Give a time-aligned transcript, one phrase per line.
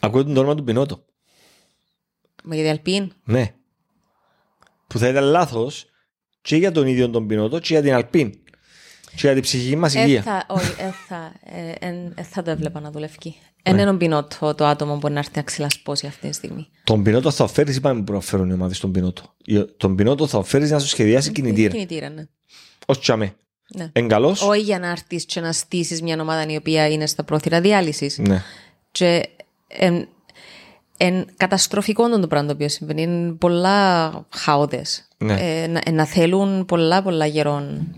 [0.00, 1.04] Ακούω το όνομα του Πινότο.
[2.44, 3.54] Μα για την Αλπίν; Ναι.
[4.86, 5.86] Που θα ήταν λάθος
[6.42, 8.30] και για τον ίδιο τον Πινότο και για την Αλπίν.
[9.10, 10.22] Και για την ψυχική μας Ε, υγεία.
[10.22, 13.34] θα, όχι, ε, θα, ε, εν- ε, θα το έβλεπα να δουλεύει.
[13.62, 16.68] Εν έναν πινότο το άτομο μπορεί να έρθει να ξυλασπώσει αυτή τη στιγμή.
[16.84, 19.34] Τον Πινότο θα φέρεις, είπαμε που να φέρουν οι ομάδες τον Πινότο.
[19.44, 21.72] Η- Τον Πινότο θα φέρεις να σου σχεδιάσει κινητήρα.
[21.72, 22.26] Κινητήρα, ναι.
[22.86, 23.34] Ω τσαμέ.
[23.74, 23.88] ναι.
[23.92, 24.28] Εγκαλώ.
[24.42, 28.18] Όχι για να έρθεις και να στήσεις μια ομάδα η οποία είναι στα πρόθυρα διάλυσης.
[28.18, 28.42] Ναι.
[28.90, 29.28] Και
[29.70, 30.08] εν,
[30.96, 33.02] εν καταστροφικό το πράγμα το οποίο συμβαίνει.
[33.02, 35.08] Είναι πολλά χαόδες.
[35.18, 35.62] Ναι.
[35.62, 37.94] Ε, να, ε, να θέλουν πολλά πολλά γερόν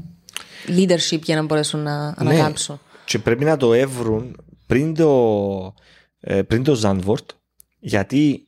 [0.69, 2.81] leadership για να μπορέσουν να ανακάμψουν.
[3.05, 5.75] Και πρέπει να το έβρουν πριν το,
[6.21, 7.31] ε, πριν το Ζάνβορτ,
[7.79, 8.47] γιατί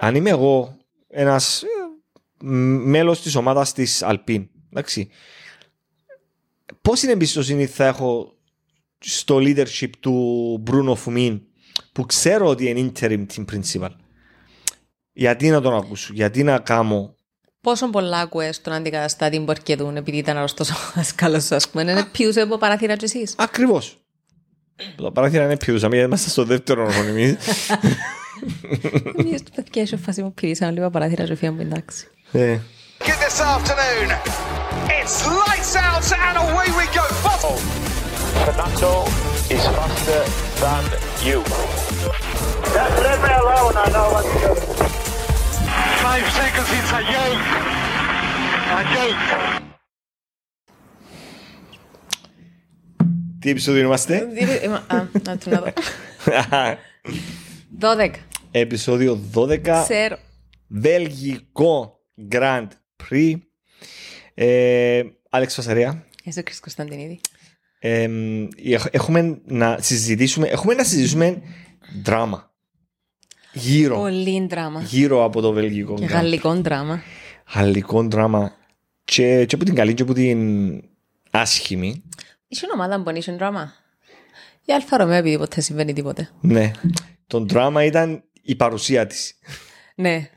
[0.00, 0.76] αν είμαι εγώ
[1.08, 1.66] ένας ε,
[2.44, 5.08] μ- μέλος της ομάδας της Αλπίν, εντάξει,
[6.82, 8.32] πόση εμπιστοσύνη θα έχω
[8.98, 11.42] στο leadership του Μπρούνο Φουμίν
[11.92, 13.90] που ξέρω ότι είναι interim team principal.
[15.12, 17.14] Γιατί να τον ακούσω, γιατί να κάνω
[17.60, 21.90] Πόσο πολλά ακούες τον αντικαταστά την Πορκεδούν επειδή ήταν αρρωστός ο δάσκαλος σου, ας πούμε.
[21.90, 23.34] Είναι πιούσε από παράθυρα και εσείς.
[23.38, 23.96] Ακριβώς.
[24.96, 27.36] Το παράθυρα είναι πιούσαμε γιατί είμαστε στο δεύτερο χρόνο εμείς.
[29.18, 32.06] Εμείς του παιδιά είσαι φάση μου πηρήσαν λίγο παράθυρα και φύγαμε εντάξει.
[32.32, 32.58] Ε,
[32.98, 34.08] Get this afternoon.
[35.00, 37.04] It's lights out and away we go.
[37.24, 38.01] Bottle.
[38.44, 38.92] Fernando
[39.54, 40.22] is faster
[40.62, 40.84] than
[41.26, 41.38] you.
[42.76, 44.52] Just leave me alone, I know what to do.
[46.04, 47.46] Five seconds, it's a joke.
[48.78, 49.62] A joke.
[53.40, 54.16] Τι επεισόδιο είμαστε?
[54.86, 55.72] Α, να του να δω.
[57.80, 58.10] 12.
[58.50, 59.60] Επεισόδιο 12.
[59.82, 60.16] Ξέρω.
[60.68, 62.66] Βελγικό Grand
[63.04, 63.34] Prix.
[64.34, 66.04] Ε, Άλεξ Φασαρία.
[66.24, 67.20] Είσαι Κρίς Κωνσταντινίδη.
[67.84, 68.08] Ε,
[68.64, 71.42] έχ- έχουμε να συζητήσουμε, έχουμε να συζητήσουμε
[72.02, 72.52] δράμα.
[73.52, 74.80] Γύρω, Πολύ δράμα.
[74.80, 76.12] γύρω από το Βελγικό Και Grand Prix.
[76.12, 77.02] γαλλικό δράμα.
[77.54, 78.52] Γαλλικό δράμα.
[79.04, 80.82] Και, και από την καλή και από την
[81.30, 82.02] άσχημη.
[82.48, 83.72] Είσαι ομάδα που είσαι δράμα.
[84.64, 86.28] Η Alfa Romeo επειδή ποτέ συμβαίνει τίποτε.
[86.40, 86.70] Ναι.
[87.26, 89.34] Το δράμα ήταν η παρουσία της.
[89.94, 90.28] Ναι.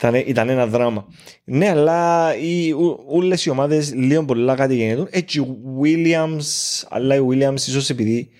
[0.00, 1.06] Ήταν, ήταν ένα δράμα.
[1.44, 5.08] Ναι, αλλά οι, ου- όλες οι ομάδες λίγο πολλά κάτι γεννητούν.
[5.10, 6.44] Έτσι, ο Williams,
[6.88, 8.30] αλλά η Williams ίσως επειδή...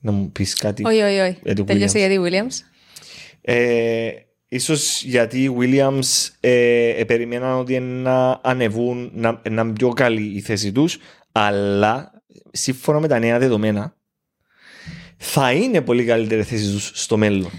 [0.00, 0.84] Να μου πεις κάτι.
[0.86, 1.38] Όχι, όχι, όχι.
[1.42, 2.00] Για τη Τελειώσε Williams.
[2.00, 2.60] γιατί Williams.
[3.40, 4.10] Ε,
[4.48, 10.36] ίσως γιατί οι Williams ε, ε, περιμέναν ότι να ανεβούν, να, να είναι πιο καλή
[10.36, 10.98] η θέση τους,
[11.32, 13.96] αλλά σύμφωνα με τα νέα δεδομένα
[15.16, 17.50] θα είναι πολύ καλύτερη η θέση τους στο μέλλον.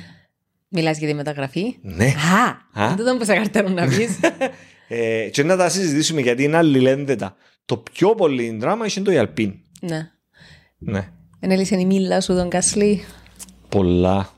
[0.76, 2.06] Μιλάς για τη μεταγραφή; Ναι.
[2.06, 2.96] Α, Α.
[2.96, 4.20] δεν τον που σε καρτέρουν να πεις.
[4.88, 7.36] Ε, και να τα συζητήσουμε γιατί είναι αλληλένδετα.
[7.66, 9.54] Το πιο πολύ δράμα είναι το Ιαλπίν.
[9.82, 10.10] Ναι.
[10.78, 11.10] Ναι.
[11.40, 13.04] Ενέλησε η μίλα σου τον Κασλή.
[13.70, 14.30] Πολλά.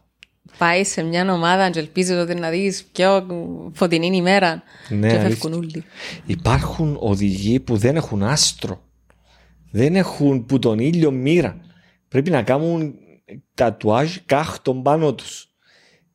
[0.58, 3.26] Πάει σε μια ομάδα και ελπίζεις ότι να δεις πιο
[3.74, 4.64] φωτεινή ημέρα.
[4.90, 5.30] Ναι, και αλήθεια.
[5.30, 5.84] φεύγουν όλοι.
[6.26, 8.82] Υπάρχουν οδηγοί που δεν έχουν άστρο.
[9.72, 11.62] Δεν έχουν που τον ήλιο μοίρα.
[12.08, 12.94] Πρέπει να κάνουν
[13.54, 15.47] τατουάζ κάχτον πάνω τους.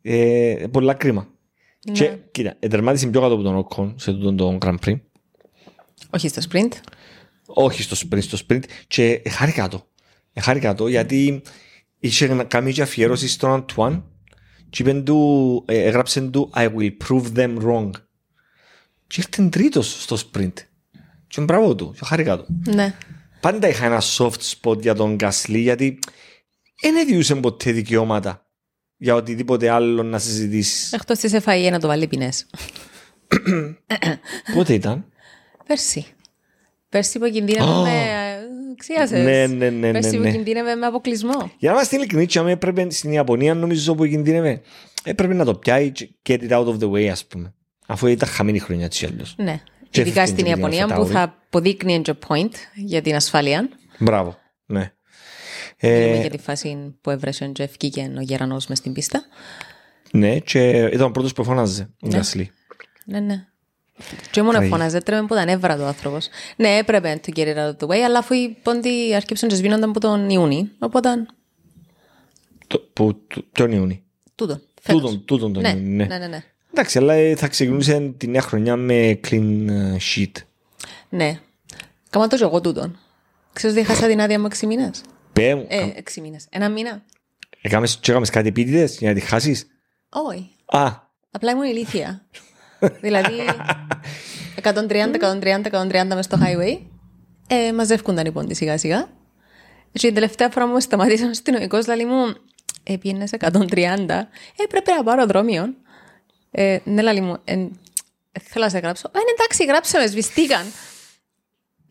[0.03, 1.29] Ε, πολλά κρίμα.
[1.87, 1.93] Ναι.
[1.93, 5.01] Και κοίτα, τερμάτισε πιο κάτω από τον Οκόν σε τούτον τον Grand Prix.
[6.11, 6.73] Όχι στο sprint.
[7.47, 8.63] Όχι στο sprint, στο sprint.
[8.87, 9.87] Και χάρηκα το.
[10.33, 11.43] Ε, Χάρηκα το γιατί
[11.99, 14.05] είχε να κάνει και αφιέρωση στον Αντουάν
[14.71, 17.91] και είπεν του, ε, έγραψε του I will prove them wrong.
[19.07, 20.53] Και ήρθε τρίτος στο sprint.
[21.27, 22.47] Και μπράβο του, και χάρηκα το.
[22.75, 22.95] Ναι.
[23.41, 25.99] Πάντα είχα ένα soft spot για τον Γκασλή γιατί
[26.81, 28.47] δεν έδιουσε ποτέ δικαιώματα
[29.03, 30.93] για οτιδήποτε άλλο να συζητήσεις.
[30.93, 32.47] Εκτός της FIA να το βάλει ποινές.
[34.55, 35.05] Πότε ήταν;
[35.67, 36.07] Πέρσι.
[36.89, 37.91] Πέρσι που κινδύνευε με...
[38.77, 39.25] Ξίασες.
[39.25, 40.31] Ναι, ναι, ναι, ναι, Πέρσι που ναι.
[40.31, 41.51] κινδύνευε με αποκλεισμό.
[41.59, 44.61] Για να είμαστε ειλικρινοί, και άμα έπρεπε στην Ιαπωνία, νομίζω που κινδύνευε,
[45.05, 47.55] έπρεπε να το πιάει και get it out of the way, ας πούμε.
[47.87, 49.35] Αφού ήταν χαμένη χρονιά τη αλλιώς.
[49.39, 49.61] Ναι.
[49.91, 53.15] Και Ειδικά έφυγε στην και την Ιαπωνία που Αλφα θα αποδείκνει και point για την
[53.15, 53.69] ασφάλεια.
[53.99, 54.39] Μπράβο.
[54.67, 54.93] Ναι.
[55.83, 59.25] Μιλούμε Ε, για τη φάση που έβρεσε και ευκήκε ο Γερανός μες στην πίστα.
[60.13, 62.51] ναι, και ήταν ο πρώτος που φώναζε ο Γκασλή.
[63.05, 63.47] Ναι, ναι.
[64.31, 64.73] Και μόνο Τραγική.
[64.77, 66.29] φώναζε, τρέμε που τα νεύρα του άνθρωπος.
[66.57, 69.55] Ναι, έπρεπε to get it out of the way, αλλά αφού οι πόντοι αρκέψαν και
[69.55, 71.09] σβήνονταν από τον Ιούνι, οπότε
[72.67, 74.03] Το- Που το- τον Ιούνι.
[74.35, 74.61] τούτο.
[74.83, 75.01] φέτος.
[75.01, 76.05] Τούτον, τούτον τον Ναι, Ιούνι, ναι.
[76.05, 76.43] ναι, ναι, ναι.
[76.73, 80.33] Εντάξει, αλλά ε, θα ξεκινούσε τη νέα χρονιά με clean ε, sheet.
[81.09, 81.39] Ναι.
[82.11, 82.99] Κάμα το και εγώ τούτον.
[83.53, 85.01] Ξέρεις ότι είχασα την άδεια μου 6 μήνες.
[85.33, 86.47] Πέ μου, Ε, 6 μήνες.
[86.51, 87.03] Ένα μήνα.
[87.61, 89.67] έκαμες, και έκαμες κάτι επίτηδες για να τη χάσεις;
[90.09, 90.51] Όχι.
[90.67, 90.91] Α,
[91.31, 92.27] Απλά ήμουν ηλίθια.
[93.01, 93.35] δηλαδή,
[94.63, 96.79] 130, 130, 130 μες στο highway.
[97.47, 99.09] Ε, μαζεύκονταν οι πόντοι σιγά σιγά.
[99.93, 102.35] Και την τελευταία φορά μου σταματήσαν ο αστυνομικός, λέει μου,
[102.83, 105.75] ε, πήγαινε σε 130, ε, πρέπει να πάρω δρόμιο.
[106.51, 107.69] Ε, ναι, λαλή μου, ε, ε,
[108.43, 109.11] θέλω να σε γράψω.
[109.15, 110.65] Ε, είναι εντάξει, γράψε με, σβηστήκαν.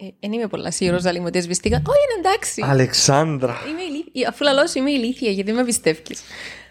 [0.04, 1.84] Ε, δεν είμαι πολλά σίγουρος, λαλή μου, ότι σβηστήκαν.
[1.88, 2.62] Όχι, είναι εντάξει.
[2.66, 3.58] Αλεξάνδρα.
[3.70, 4.30] Είμαι ηλίθια.
[4.30, 6.20] Αφού λαλώ σου είμαι ηλίθια, γιατί με πιστεύεις.
[6.20, 6.24] Όχι,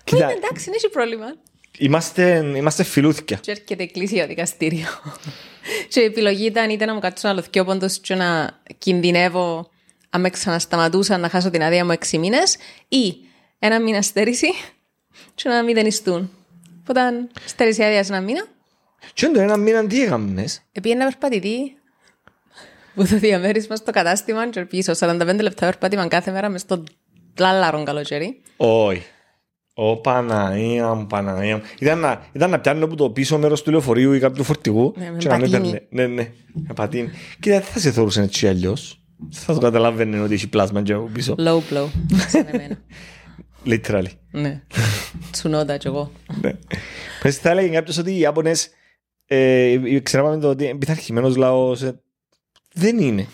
[0.04, 0.24] Κοίτα.
[0.24, 1.26] είναι εντάξει, δεν έχει πρόβλημα.
[1.78, 3.36] Είμαστε, είμαστε φιλούθηκια.
[3.36, 4.86] Και έρχεται εκκλησία δικαστήριο.
[5.88, 9.70] και η επιλογή ήταν είτε να μου κάτσουν άλλο δυο πόντους και να κινδυνεύω
[10.10, 12.56] αν με ξανασταματούσα να χάσω την άδεια μου έξι μήνες
[12.88, 13.14] ή
[13.58, 14.48] ένα μήνα στέρηση
[15.34, 16.30] και να μηδενιστούν.
[16.80, 17.00] Οπότε
[17.44, 18.46] στέρηση άδειας σε ένα μήνα,
[19.14, 20.62] Και είναι το ένα μήνα τι έκαμνες.
[20.72, 21.76] επήγαινα περπατητή
[22.94, 26.84] που το διαμέρισμα στο κατάστημα και πίσω 45 λεπτά περπάτημα κάθε μέρα μες στο
[27.38, 28.40] λάλαρο καλοκαίρι.
[28.56, 29.02] Όχι.
[29.74, 31.62] Ω Παναγία μου, Παναγία μου.
[31.78, 35.10] Ήταν να, ήταν να πιάνω από το πίσω μέρος του λεωφορείου ή κάποιου φορτηγού Ναι,
[35.10, 35.62] με και να με πατίνι.
[35.70, 35.86] παίρνε.
[35.90, 37.10] Ναι, ναι, με πατίνι.
[37.40, 39.00] Κοίτα, δεν θα σε θεωρούσαν έτσι αλλιώς.
[39.18, 41.34] Δεν θα το καταλάβαινε ότι έχει πλάσμα και από πίσω.
[41.38, 41.86] Low blow.
[42.32, 42.78] Σαν εμένα.
[43.66, 44.10] Literally.
[44.30, 44.62] ναι.
[45.30, 46.10] Τσουνόντα κι εγώ.
[46.40, 46.52] Ναι.
[47.22, 48.68] Πες θα έλεγε κάποιος ότι οι Ιάπωνες
[49.26, 51.82] ε, ξέραμε το ότι είναι πειθαρχημένος λαός.
[52.74, 53.26] Ε, δεν είναι.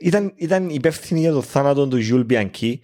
[0.00, 2.80] Ήταν, ήταν υπεύθυνοι για το θάνατο του Ζιλ Μπιανκί,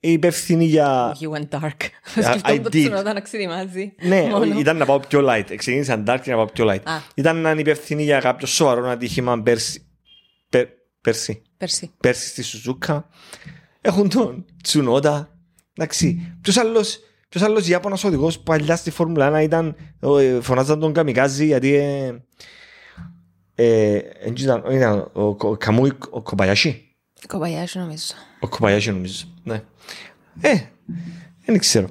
[0.00, 1.16] υπεύθυνοι για...
[1.20, 1.60] You went dark.
[2.14, 2.80] I Σκεφτόμουν το did.
[2.80, 3.94] Τσουνόντα να ξητιμάζει.
[4.02, 4.58] Ναι, Μόνο.
[4.58, 5.54] ήταν να πάω πιο light.
[5.56, 6.82] Ξεκίνησαν dark και να πάω πιο light.
[6.84, 6.98] Α.
[7.14, 9.86] Ήταν να είναι υπεύθυνοι για κάποιο σοβαρό ατύχημα πέρσι.
[10.48, 10.66] Πέρ,
[11.00, 11.42] πέρσι.
[11.56, 11.90] Πέρσι.
[12.00, 13.08] Πέρσι στη Σουζούκα.
[13.80, 15.38] Έχουν τον Τσουνότα.
[15.74, 16.36] Εντάξει.
[16.40, 19.76] Ποιος άλλος, ποιος άλλος Ιάπωνας οδηγός παλιά στη Φόρμουλα 1 ήταν,
[20.20, 22.24] ε, φωνάζαν τον Καμικάζη γιατί ε, ε, εν
[24.36, 26.82] ήταν, όχι, ήταν ο, ο Καμούι, ο Κομπαγιάσι;
[27.28, 28.14] Κομπαγιάσι νομίζω.
[28.40, 29.24] Ο Κομπαγιάσι νομίζω.
[29.44, 29.62] Ναι.
[30.40, 30.54] Ε,
[31.44, 31.88] δεν ξέρω.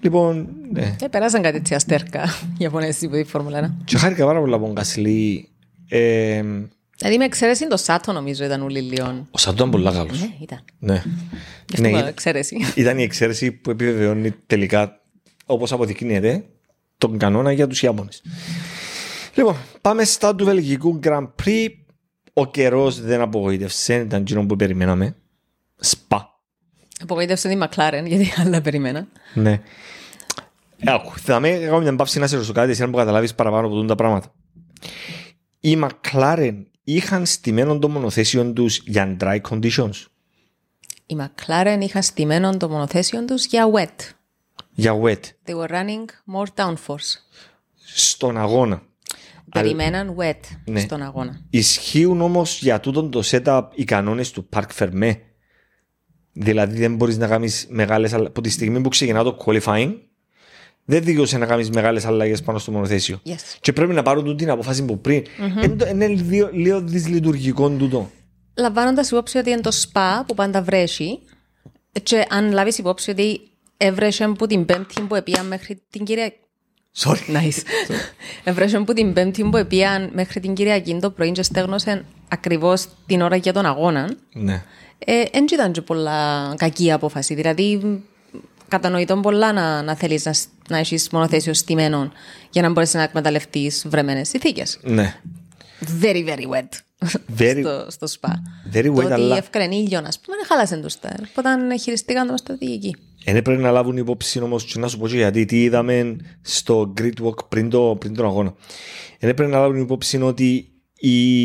[0.00, 0.96] Λοιπόν, ναι.
[1.02, 2.24] Ε, περάσαν κάτι έτσι αστέρκα
[2.58, 3.84] Ιαπωνέζοι που τη Φόρμουλα 1.
[3.84, 5.48] Και χάρηκα πάρα πολλά από τον Κασλή.
[5.88, 6.42] Ε,
[6.98, 9.28] Δηλαδή με εξαίρεση το Σάτο νομίζω ήταν ούλοι λιών.
[9.30, 10.20] ο Σαντού ήταν πολύ καλός.
[10.20, 10.60] Ναι, ήταν.
[10.78, 11.02] Ναι.
[11.68, 12.56] Γι' Ναι, αυτό ήταν- εξαίρεση.
[12.74, 15.00] ήταν η εξαίρεση που επιβεβαιώνει τελικά,
[15.46, 16.44] όπως αποδεικνύεται,
[16.98, 18.22] τον κανόνα για τους Ιάπωνες.
[19.36, 21.68] Λοιπόν, πάμε στα του Βελγικού Grand Prix.
[22.32, 25.16] Ο καιρός δεν απογοήτευσε, ήταν εκείνο που περιμέναμε.
[25.76, 26.40] Σπα.
[27.02, 29.06] Απογοήτευσε τη Μακλάρεν γιατί άλλα περιμένα.
[29.34, 29.52] Ναι.
[30.78, 33.34] Ε, Άκου, θα με κάνω μια μπαύση να σε ρωτήσω κάτι, εσύ να μου καταλάβεις
[33.34, 34.32] παραπάνω από τούτα τα πράγματα.
[35.60, 39.90] Οι McLaren είχαν στημένο το μονοθέσιο τους για dry conditions,
[41.06, 44.08] Η Μακλάρεν είχαν στημένο το μονοθέσιο τους για wet.
[44.74, 46.04] για wet, They were running
[46.34, 47.14] more downforce.
[47.94, 48.82] στον αγώνα.
[49.62, 50.80] Περιμέναν wet Ναι.
[50.80, 51.40] στον αγώνα.
[51.50, 55.12] Ισχύουν όμως για τούτον το setup οι κανόνες του Park Fermé.
[56.32, 58.30] Δηλαδή δεν μπορείς να κάνεις μεγάλες αλλαγές.
[58.30, 59.94] Από τη στιγμή που ξεκινά το qualifying,
[60.84, 63.20] δεν δικαιούσε να κάνεις μεγάλες αλλαγές πάνω στο μονοθέσιο.
[63.26, 63.30] Yes.
[63.60, 65.22] Και πρέπει να πάρουν τούτη την αποφάση που πριν.
[65.62, 68.10] Είναι, το- είναι λίγο, λίγο δυσλειτουργικό τούτο.
[68.58, 71.18] Λαμβάνοντας υπόψη ότι είναι το σπα που πάντα βρέσει,
[72.02, 73.40] και αν λάβεις υπόψη ότι
[73.76, 76.36] έβρεσε που την Πέμπτη που επίαν μέχρι την Κυριακή.
[76.98, 77.30] Sorry.
[77.36, 77.62] Nice.
[78.44, 83.20] Έβρεσε που την Πέμπτη που επίαν μέχρι την Κυριακή το πρωί και στέγνωσε ακριβώς την
[83.20, 84.10] ώρα για τον αγώνα.
[84.32, 84.62] Ναι.
[84.98, 87.34] Ε, Εν ήταν και πολλά κακή απόφαση.
[87.34, 88.02] Δηλαδή,
[88.68, 92.12] κατανοητό πολλά να, να θέλεις να, σ- να έχεις μονοθέσιο στημένο
[92.50, 94.78] για να μπορέσεις να εκμεταλλευτείς βρεμένες συνθήκες.
[94.82, 95.14] Ναι.
[96.02, 96.68] Very, very wet.
[97.38, 98.42] Very- στο, στο σπα.
[98.72, 101.12] Very wet, το ότι αλλά- έφκρεν ήλιο, ας πούμε, δεν χάλασε το στέρ.
[101.34, 102.96] Όταν χειριστήκαν το στρατηγική.
[103.24, 106.94] Δεν πρέπει να λάβουν υπόψη όμως, και να σου πω και γιατί, τι είδαμε στο
[107.00, 108.54] Grid Walk πριν, το, πριν τον αγώνα.
[109.20, 111.44] Δεν πρέπει να λάβουν υπόψη ότι η,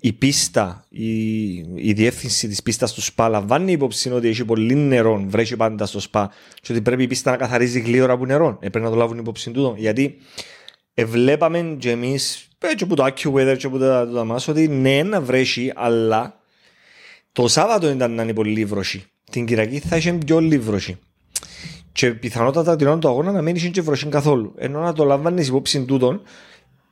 [0.00, 5.24] η πίστα, η, η διεύθυνση της πίστας του ΣΠΑ λαμβάνει υπόψη ότι έχει πολύ νερό,
[5.26, 6.30] βρέχει πάντα στο ΣΠΑ,
[6.62, 8.58] και ότι πρέπει η πίστα να καθαρίζει γλύωρα από νερό.
[8.60, 9.74] Ε, πρέπει να το λάβουν υπόψη τούτο.
[9.78, 10.16] Γιατί
[10.94, 14.68] ε, βλέπαμε και εμείς, ε, και από το AccuWeather και από τα, τα μας, ότι
[14.68, 16.40] ναι, να βρέχει, αλλά
[17.32, 19.04] το Σάββατο ήταν να είναι πολύ βροχή.
[19.30, 20.98] Την Κυριακή θα είχε πιο λίγη βροχή.
[21.92, 24.54] Και πιθανότατα την ώρα του αγώνα να μην είχε και βροχή καθόλου.
[24.56, 26.22] Ενώ να το λαμβάνεις υπόψη τούτον,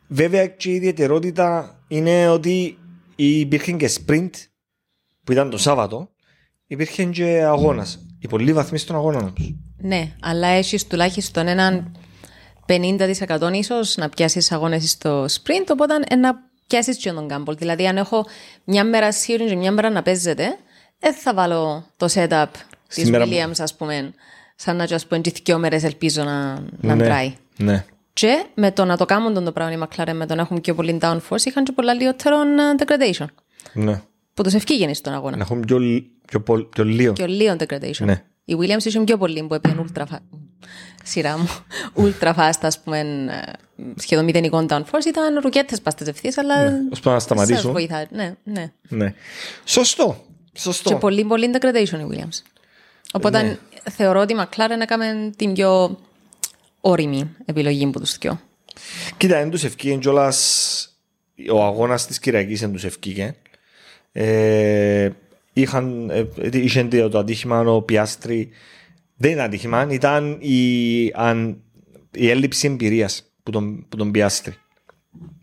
[0.06, 2.78] βέβαια και η ιδιαιτερότητα είναι ότι
[3.16, 4.30] υπήρχε και sprint
[5.24, 6.10] που ήταν το Σάββατο,
[6.66, 8.06] υπήρχε και αγώνας.
[8.18, 9.54] Οι πολλοί βαθμοί στον αγώνα όμως.
[9.76, 11.92] Ναι, αλλά έχεις τουλάχιστον έναν
[12.70, 17.56] 50% ίσως να πιάσεις αγώνες στο sprint, οπότε ε, να πιάσεις και τον γκάμπολ.
[17.56, 18.26] Δηλαδή, αν έχω
[18.64, 20.56] μια μέρα σύριν και μια μέρα να παίζεται,
[20.98, 22.44] δεν θα βάλω το setup
[22.88, 24.12] της Σήμερα που- Williams, ας πούμε,
[24.56, 27.34] σαν να ας πούμε, και δύο μέρες ελπίζω να, να τράει.
[27.56, 27.84] ναι.
[28.12, 30.60] Και με το να το κάνουν τον το πράγμα οι McLaren, με το να έχουν
[30.60, 32.44] πιο πολύ downforce, είχαν και πολλά λιγότερο ε,
[32.78, 33.26] degradation.
[33.72, 34.00] ναι.
[34.34, 35.36] Που τους ευκήγαινε στον αγώνα.
[35.36, 37.12] Να έχουν πιο, λι- πιο, πολ- πιο λίγο.
[37.12, 38.04] Πιο λίγο degradation.
[38.04, 38.22] Ναι.
[38.50, 40.18] Η Williams είχε πιο πολύ που έπαιρνε ultra fast.
[41.04, 41.48] Σειρά μου.
[41.96, 43.52] ultra fast, ας πούμε, ε,
[43.96, 45.06] σχεδόν μηδενικό downforce.
[45.08, 46.54] Ήταν ρουκέτες πας στις ευθείες, αλλά
[46.92, 47.72] Ώσπου να σας σταματήσουν.
[47.72, 48.04] βοηθάει.
[48.10, 48.72] Ναι, ναι.
[48.88, 49.14] Ναι.
[49.64, 50.24] Σωστό.
[50.52, 50.94] Και Σωστό.
[50.96, 52.42] πολύ, πολύ degradation η Williams.
[53.12, 53.56] Οπότε Ναι.
[53.90, 55.98] θεωρώ ότι η McLaren έκαμε την πιο
[56.80, 58.40] όρημη επιλογή που τους δυο.
[59.16, 60.98] Κοίτα, δεν τους ευκήγε κιόλας
[61.52, 63.34] ο αγώνας της Κυριακής δεν τους ευκήγε.
[64.12, 65.10] Ε,
[65.60, 68.48] είχαν, ε, είχε το ατύχημα ο Πιάστρη.
[69.16, 71.62] Δεν ήταν ατύχημα, ήταν η, αν,
[72.14, 74.54] η έλλειψη εμπειρίας που τον, που τον Πιάστρη.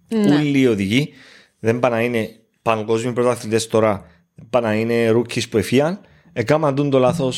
[0.08, 0.36] Ναι.
[0.36, 1.14] Όλοι οι οδηγοί
[1.60, 2.30] δεν πάνε να είναι
[2.62, 4.06] παγκόσμιοι πρωταθλητές τώρα,
[4.36, 6.00] δεν πάνε να είναι ρούκις που εφίαν,
[6.34, 7.38] έκαναν τούν το λάθος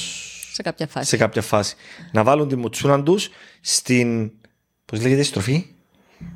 [0.54, 1.08] Σε κάποια φάση.
[1.10, 1.76] σε κάποια φάση.
[2.12, 3.30] Να βάλουν τη μουτσούνα τους
[3.62, 4.32] στην.
[4.86, 5.66] Πώς λέγεται η στροφή,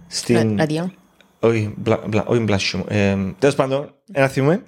[0.07, 0.57] Στην.
[0.57, 0.93] Ραντιό.
[1.39, 2.85] Όχι, μπλα, μπλα, όχι μπλάσιο.
[2.87, 4.63] Ε, Τέλος πάντων, ένα θυμούμε.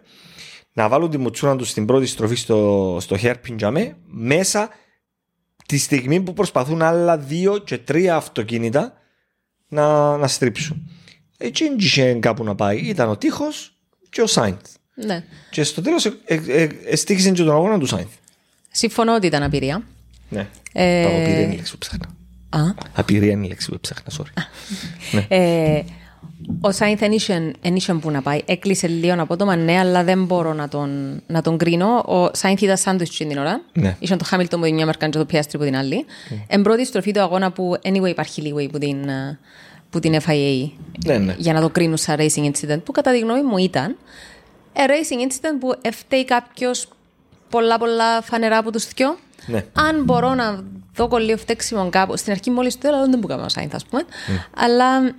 [0.77, 4.70] Να βάλουν τη μουτσούνα τους στην πρώτη στροφή στο, στο hairpin τζαμέ, μέσα
[5.65, 8.94] τη στιγμή που προσπαθούν άλλα δύο και τρία αυτοκίνητα
[9.67, 10.89] να, να στρίψουν.
[11.38, 12.77] Έτσι δεν είχε κάπου να πάει.
[12.77, 13.77] Ήταν ο τείχος
[14.10, 14.65] και ο Σάινθ.
[14.96, 15.24] Ναι.
[15.50, 18.12] Και στο τέλος ε, ε, ε, εστίχησε και τον αγώνα του Σάινθ.
[18.72, 19.84] Συμφωνώ ότι ήταν απειρία.
[20.29, 20.48] Ναι.
[20.74, 22.15] Ε, Πάω, απειρία είναι η λέξη που ψάχνα.
[22.50, 22.60] Α,
[22.94, 24.44] Απειρία είναι η λέξη που ψάχνα, sorry.
[25.27, 25.82] ε,
[26.62, 28.42] ο Σάινθ δεν είχε- δεν είχε που να πάει.
[28.46, 32.04] Έκλεισε λίγο απότομα, ναι, αλλά δεν μπορώ να τον, να τον κρίνω.
[32.06, 33.62] Ο Σάινθ ήταν σάντουιτς την ώρα.
[33.74, 33.96] Ναι.
[34.00, 36.06] Είχε το Χάμιλτον που την μια μερκά και το Πιάστρι που την άλλη.
[36.48, 39.40] Εν πρώτη στροφή του αγώνα που anyway υπάρχει leeway που την, ε,
[39.90, 40.70] που την FIA
[41.06, 41.36] Ναι, ναι.
[41.38, 43.96] για να το κρίνουν σαν racing incident που κατά τη γνώμη μου ήταν
[44.74, 46.88] a racing incident που φταίει κάποιος
[47.50, 49.18] πολλά πολλά φανερά από τους δυο.
[49.48, 49.66] Ναι.
[49.74, 50.64] Αν μπορώ να
[50.96, 52.18] δω κολλείο φταίξιμο κάπου.
[52.18, 54.02] Στην αρχή μόλις το έλεγα δεν μπορούσα να Σάινθ, ας πούμε.
[54.58, 55.16] Αλλά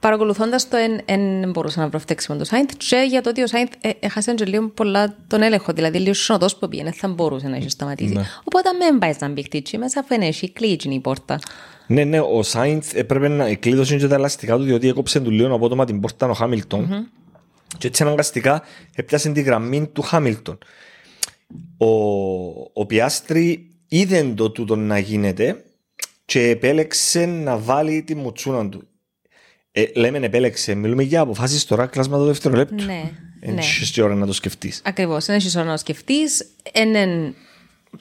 [0.00, 0.76] παρακολουθώντας το,
[1.06, 2.70] δεν μπορούσα να βρω φταίξιμο το Σάινθ.
[2.76, 5.72] Και για το ότι ο Σάινθ ε, έχασε και λίγο πολλά τον έλεγχο.
[5.72, 8.16] Δηλαδή, λίγο σιωτό που πήγαινε, θα μπορούσε να έχει σταματήσει.
[8.44, 11.38] Οπότε, μην πάει να μπει χτύτσι μέσα, αφού είναι έχει κλείσει η πόρτα.
[11.86, 15.54] Ναι, ναι, ο Σάινθ έπρεπε να εκλείδωσε και τα ελαστικά του διότι έκοψε του λίγο
[15.54, 17.10] απότομα την πόρτα ο χαμιλτον
[17.78, 18.62] και έτσι αναγκαστικά
[18.94, 20.58] έπιασε τη γραμμή του Χάμιλτον.
[21.76, 21.86] Ο,
[22.72, 25.64] ο Πιάστρη είδε το τούτο να γίνεται
[26.24, 28.86] και επέλεξε να βάλει τη μουτσούνα του.
[29.72, 32.84] Ε, λέμε επέλεξε, μιλούμε για αποφάσεις τώρα κλάσμα το δεύτερο λεπτό.
[32.84, 33.10] Ναι,
[33.40, 33.60] Δεν ναι.
[33.60, 34.80] έχεις και ώρα να το σκεφτείς.
[34.84, 35.24] Ακριβώς.
[35.24, 36.46] Δεν έχει ώρα να σκεφτείς.
[36.74, 37.32] Είναι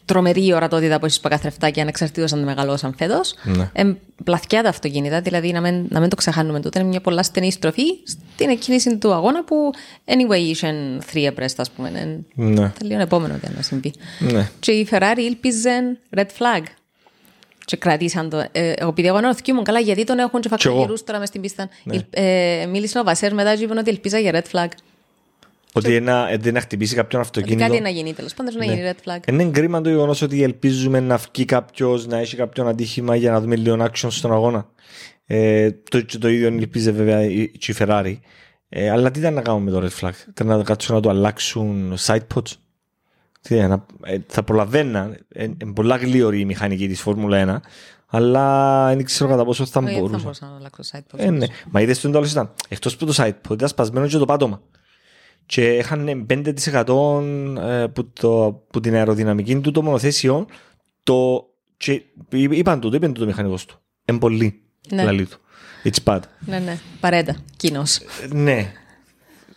[0.06, 3.34] τρομερή η ορατότητα που έχεις πακαθρεφτάκια ανεξαρτήτως αν το μεγαλώσαν φέτος.
[3.44, 3.70] Ναι.
[3.74, 6.80] Ε, πλαθιά τα αυτοκίνητα, δηλαδή να μην, να μην το ξεχάνουμε τούτο.
[6.80, 9.56] Είναι μια πολλά στενή στροφή στην εκκίνηση του αγώνα που
[10.06, 10.74] anyway είχε
[11.14, 11.90] three abreast, ας πούμε.
[11.90, 12.68] Είναι Ναι.
[12.78, 13.94] θα λίγο επόμενο τι να συμβεί.
[14.20, 14.50] Ναι.
[14.60, 16.64] Και η Ferrari ήλπιζε red flag.
[17.72, 18.38] Και κρατήσαν το.
[18.52, 20.74] Ε, εγώ επειδή εγώ αναρωτιόμουν μου καλά, γιατί τον έχουν και Κι εγώ.
[20.74, 21.70] φακτογυρούς τώρα μες στην πίστα.
[22.10, 24.68] Ε, μίλησε ο Βασέρ μετά και είπε ότι ελπίζα για red flag.
[25.74, 27.68] Ότι ένα, ε, δεν να χτυπήσει κάποιον Ότι αυτοκίνητο.
[27.68, 29.32] κάτι να γίνει τέλος πάντων, να γίνει red flag.
[29.32, 33.42] Είναι κρίμα το γεγονός ότι ελπίζουμε να βγει κάποιος να έχει κάποιον ατύχημα για να
[33.42, 34.70] δούμε λίγο action στον αγώνα.
[35.26, 38.16] Ε, το, και το ίδιο ελπίζε βέβαια η, και η Ferrari.
[38.70, 41.10] Ε, αλλά τι ήταν να κάνουμε με το red flag, ήταν να κάτσουν να το
[41.10, 42.52] αλλάξουν side pods;
[43.42, 47.68] Τι, να, ε, θα προλαβαίνα, ε, ε, πολλά γλύωρη η μηχανική της Φόρμουλα 1,
[48.08, 50.24] αλλά δεν ξέρω κατά πόσο θα Όχι, δεν θα μπορούσα.
[50.24, 51.20] μπορούσα να αλλάξω site post.
[51.20, 51.46] Ε, ναι.
[51.70, 52.54] Μα είδες το τέλο ήταν.
[52.68, 54.62] Εκτός που το site που ήταν σπασμένο και το πάτωμα.
[55.46, 57.24] Και είχαν 5%
[57.60, 60.46] ε, που, το, που την αεροδυναμική του το μονοθέσιο
[61.04, 61.46] το,
[61.78, 63.80] και είπαν του, το είπαν του το μηχανικός του.
[64.06, 64.62] Εν πολύ.
[64.90, 65.04] Ναι.
[65.04, 65.38] λαλή του.
[65.84, 66.20] It's bad.
[66.40, 66.78] Ναι, ναι.
[67.00, 67.36] Παρέντα.
[67.58, 67.98] Κοινός.
[67.98, 68.72] Ε, ναι.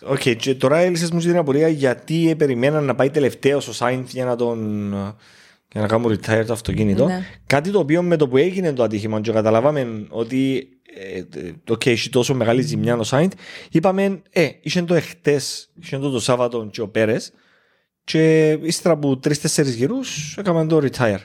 [0.07, 4.13] Οκ, και τώρα έλυσες μου την απορία γιατί ε, περιμέναν να πάει τελευταίος ο Σάινθ
[4.13, 4.89] για να τον
[5.73, 7.07] για να κάνουν retire το αυτοκίνητο.
[7.07, 7.27] Ναι.
[7.47, 11.87] Κάτι το οποίο με το που έγινε το ατύχημα και καταλάβαμε ότι ε, ε, οκ,
[11.87, 13.33] έχει τόσο μεγάλη ζημιά ο Σάινθ,
[13.71, 17.33] είπαμε, ε, είχε το εχθές, είχε το το Σάββατο και ο Πέρες
[18.05, 21.21] και ύστερα από τρεις-τέσσερις γύρους έκαναν το retire.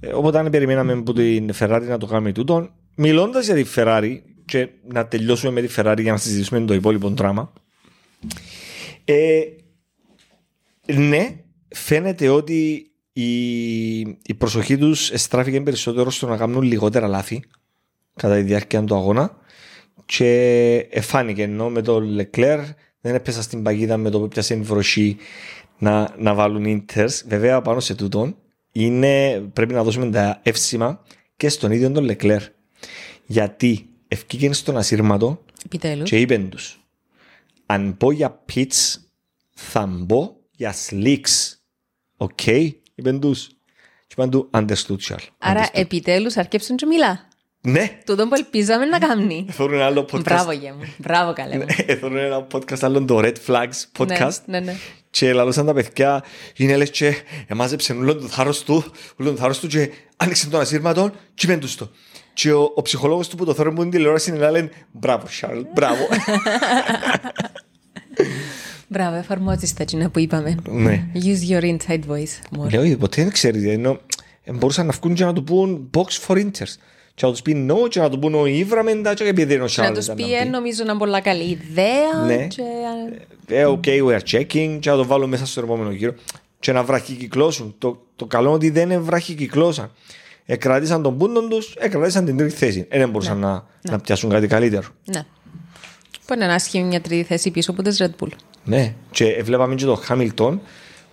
[0.00, 4.18] Ε, οπότε αν περιμέναμε από την Ferrari να το κάνει τούτο, μιλώντας για τη Ferrari
[4.44, 7.52] και να τελειώσουμε με τη Ferrari για να συζητήσουμε το υπόλοιπο δράμα.
[9.04, 9.42] Ε,
[10.86, 11.36] ναι,
[11.68, 17.42] φαίνεται ότι η, η προσοχή τους εστράφηκε περισσότερο στο να κάνουν λιγότερα λάθη
[18.16, 19.36] κατά τη διάρκεια του αγώνα
[20.06, 22.64] και εφάνηκε ενώ με το Leclerc
[23.00, 25.16] δεν έπεσα στην παγίδα με το που πιάσε η βροχή
[25.78, 27.24] να, να βάλουν ίντερς.
[27.28, 28.36] Βέβαια πάνω σε τούτον
[28.72, 31.02] είναι, πρέπει να δώσουμε τα εύσημα
[31.36, 32.46] και στον ίδιο τον Leclerc.
[33.26, 36.08] Γιατί ευκήκε στον ασύρματο Επιτέλους.
[36.10, 36.81] και είπεν τους
[37.72, 38.94] αν πω για pits
[39.54, 41.56] θα μπω για slicks.
[42.16, 42.46] Οκ,
[42.94, 43.46] είπεν τους.
[44.06, 45.26] Και είπαν του understood, Charles.
[45.38, 45.70] Άρα Understood.
[45.72, 47.28] επιτέλους αρκέψαν και μιλά.
[47.60, 49.46] Ναι, Τούτο που ελπίζαμε να κάνει.
[49.50, 50.22] θέλουν ένα άλλο podcast.
[50.22, 50.94] Μπράβο για μου.
[50.96, 51.64] Μπράβο καλέ μου.
[51.64, 54.36] Ναι, Θέλουν ένα podcast άλλο το Red Flags podcast.
[54.46, 54.76] Ναι, ναι, ναι.
[55.10, 56.24] Και λαλούσαν τα παιδιά,
[56.56, 57.14] είναι λες και
[57.46, 58.84] εμάζεψαν όλον το θάρρος του,
[59.16, 61.90] όλον το θάρρος του και άνοιξαν τον ασύρματο και είπεν τους το.
[62.34, 65.26] Και ο, ο ψυχολόγος του που το θέλουν που την τηλεόραση είναι να λένε μπράβο
[65.28, 66.08] Σαρλ, μπράβο.
[68.88, 70.54] Μπράβο, εφαρμόζεις τα κοινά που είπαμε.
[70.68, 71.06] Ναι.
[71.14, 72.70] Use your inside voice more.
[72.70, 73.64] Λέω, ποτέ δεν ξέρεις.
[73.64, 74.00] Ενώ
[74.44, 76.74] ε, μπορούσαν να βγουν και να του πούν box for inters.
[77.14, 79.62] Και να τους πει no, και να του πούν όχι, ήβραμε τα, και επειδή είναι
[79.62, 82.24] ο Και να Charles τους ήταν πει, να «Ε, νομίζω να είναι πολλά καλή ιδέα.
[82.26, 82.46] Ναι.
[82.46, 82.62] Και...
[83.46, 86.14] Ε, ok, we are checking, και να το βάλουν μέσα στο επόμενο γύρο.
[86.60, 87.74] Και να βραχικυκλώσουν.
[87.78, 89.90] Το, το καλό είναι ότι δεν είναι βραχικυκλώσαν.
[90.46, 92.86] Εκρατήσαν τον πούντον τους, εκρατήσαν την τρίτη θέση.
[92.88, 94.88] Ε, δεν μπορούσαν να, να πιάσουν κάτι καλύτερο.
[95.04, 95.24] Ναι.
[96.32, 98.30] Που είναι να άσχημη μια τρίτη θέση πίσω από τις Red Bull.
[98.64, 100.60] Ναι, και βλέπαμε και τον Χάμιλτον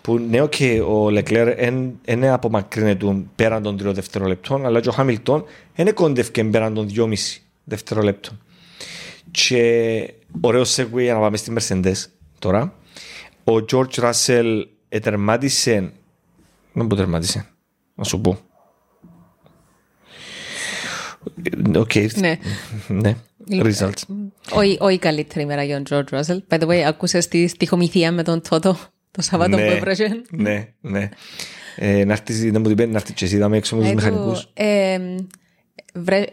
[0.01, 1.55] που ναι, okay, ο Λεκλέρ
[2.05, 5.45] δεν απομακρύνεται πέραν των τριών δευτερολεπτών, αλλά και ο Χάμιλτον
[5.75, 8.39] δεν κόντευκε πέραν των δυόμιση δευτερολέπτων.
[9.31, 12.05] Και ωραίο segue για να πάμε στη Mercedes
[12.39, 12.73] τώρα.
[13.43, 15.93] Ο George Russell ετερμάτισε.
[16.73, 17.47] Δεν που τερμάτισε.
[17.95, 18.39] Να σου πω.
[21.73, 21.91] Ε, Οκ.
[22.15, 22.37] Ναι.
[22.87, 23.15] Ναι.
[23.49, 24.01] Results.
[24.51, 26.37] Όχι όχι η καλύτερη μέρα για τον George Russell.
[26.49, 28.77] By the way, άκουσες τη στιχομυθία με τον Τότο
[29.11, 30.21] το Σαββάτο που έβραζε.
[30.29, 31.09] Ναι, ναι.
[31.75, 33.93] Ε, να έρθεις, να μου την πέντε, να έρθεις και εσύ, είδαμε έξω με τους
[33.93, 34.49] μηχανικούς.
[34.53, 34.99] Ε,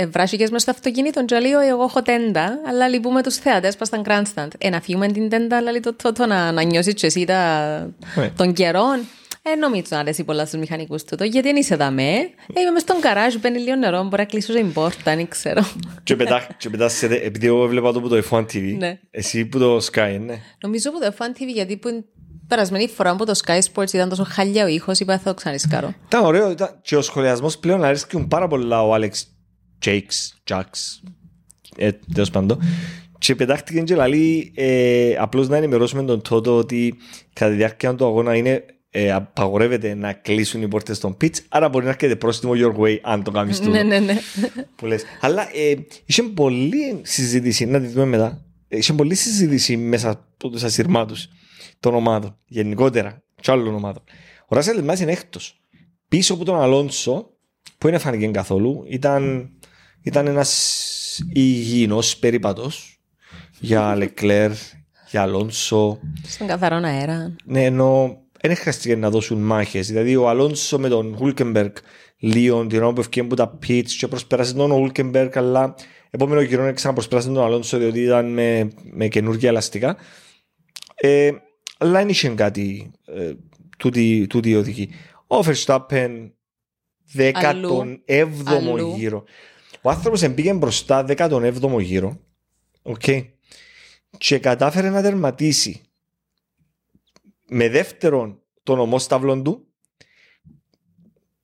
[0.08, 3.88] Βράσικες μες στο αυτοκίνητο και λέει «Όχι, εγώ έχω τέντα, αλλά λυπούμαι τους θεατές πας
[3.88, 4.48] στα grandstand.
[4.58, 7.78] Ε, να φύγουμε την τέντα, αλλά λέει του Τότο να, να νιώσεις και εσύ τα,
[8.14, 8.30] Ναι.
[9.46, 9.62] Των καιρών.
[9.62, 12.12] Ε, νομίζω να αρέσει πολλά στους μηχανικούς τούτο, γιατί δεν είσαι δαμέ.
[12.54, 15.62] Ε, είμαι μες στον καράζ, παίρνει λίγο νερό, μπορεί να κλείσω την πόρτα, δεν ξέρω.
[16.02, 18.98] Και πετά, και πετά σε, επειδή εγώ έβλεπα το που το F1 TV, Ναι.
[19.10, 20.40] εσύ που το Sky, ναι.
[20.60, 22.04] Νομίζω που το F1 TV, γιατί που την
[22.48, 25.94] περασμένη φορά που το Sky Sports ήταν τόσο χαλιά ο ήχος, είπα θα το ξανισκάρω.
[26.06, 29.26] Ήταν ωραίο, ήταν, και ο σχολιασμός πλέον αρέσκουν πάρα πολλά ο Άλεξ
[29.78, 31.02] Τζέικς, Τζάκς,
[31.76, 32.60] ε, τέλος πάντων.
[33.18, 36.94] Και πετάχτηκε και λαλή, ε, απλώς να ενημερώσουμε τον Τότο ότι
[37.32, 38.64] κατά τη διάρκεια του αγώνα είναι
[38.98, 42.96] ε, απαγορεύεται να κλείσουν οι πόρτες των pitch, άρα μπορεί να έρχεται πρόστιμο your way
[43.02, 43.70] αν το κάνεις τούτο.
[43.70, 44.18] ναι, ναι, ναι.
[44.76, 45.04] που λες.
[45.20, 45.74] Αλλά ε,
[46.06, 48.44] είχε πολλή συζήτηση, να τη δούμε μετά.
[48.68, 51.28] Είχε πολλή συζήτηση μέσα από τους ασυρμάτους
[51.80, 54.02] των ομάδων, γενικότερα, και άλλων ομάδων.
[54.48, 55.60] Ο Ράσελ Μάς είναι έκτος.
[56.08, 57.30] Πίσω από τον Αλόνσο,
[57.78, 59.50] που δεν φάνηκε καθόλου, ήταν,
[60.02, 62.70] ήταν ένας υγιεινός περίπατο
[63.60, 64.50] για Λεκλέρ,
[65.10, 65.98] για Αλόνσο.
[66.26, 67.36] Στον καθαρό αέρα.
[67.44, 69.86] Ναι, ενώ δεν χρειάστηκε να δώσουν μάχες.
[69.86, 71.72] Δηλαδή, ο Αλόνσο με τον Χούλκεμπεργκ
[72.18, 75.74] Λίον, την ώρα που ευκαιρία από τα πίτς και προσπέρασε τον Χούλκεμπεργκ, αλλά
[76.10, 79.96] επόμενο γύρο ξαναπροσπέρασε τον Αλόνσο διότι ήταν με, με καινούργια ελαστικά.
[80.94, 81.30] Ε,
[81.78, 83.32] αλλά δεν είχε κάτι ε,
[83.78, 84.90] τούτη, τούτη η οδική.
[85.26, 86.30] Ο Verstappen
[87.16, 87.30] 17ο
[88.44, 88.94] Αλλού.
[88.96, 89.24] γύρο.
[89.82, 92.20] Ο άνθρωπος πήγε μπροστά 17ο γύρο.
[92.82, 93.04] Οκ.
[94.18, 95.80] Και κατάφερε να τερματίσει
[97.48, 99.66] με δεύτερον τον ομόσταυλον του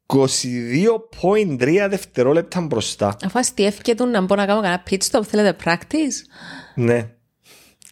[0.07, 3.17] 22.3 δευτερόλεπτα μπροστά.
[3.25, 6.17] Αφού αστειεύκετουν να μπορώ να κάνω κανένα pit stop, θέλετε practice;
[6.75, 7.11] Ναι.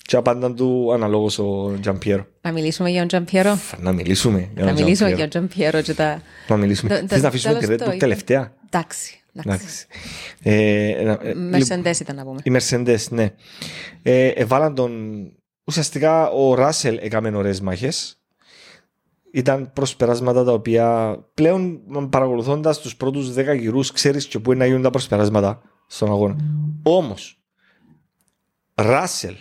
[0.02, 2.26] Και απάνταν του αναλόγως ο Τζαμπιέρο.
[2.40, 3.58] Να μιλήσουμε για τον Τζαμπιέρο.
[3.78, 5.16] Να μιλήσουμε για Να τον μιλήσουμε Giampiero.
[5.16, 6.22] για τον Τζαμπιέρο και τα...
[6.48, 6.94] Να μιλήσουμε.
[6.94, 7.98] Το- το- Θες να αφήσουμε τη τέλος Red το Bull είπα.
[7.98, 9.20] τελευταία; Εντάξει.
[9.36, 9.48] εντάξει.
[9.48, 9.86] Εντάξει.
[10.42, 12.40] Ε, να- ε, Mercedes ήταν να πούμε.
[12.42, 13.30] Οι Mercedes, ναι.
[14.02, 14.92] Ε, εβάλαν τον...
[15.70, 18.22] Ουσιαστικά ο Ράσελ έκαμε ωραίες μάχες.
[19.32, 21.80] Ήταν προσπεράσματα τα οποία πλέον
[22.10, 26.36] παρακολουθώντας τους πρώτους 10 γυρούς ξέρεις και πού είναι να γίνουν τα προσπεράσματα στον αγώνα.
[26.82, 27.42] Όμως,
[28.74, 29.34] Ράσελ,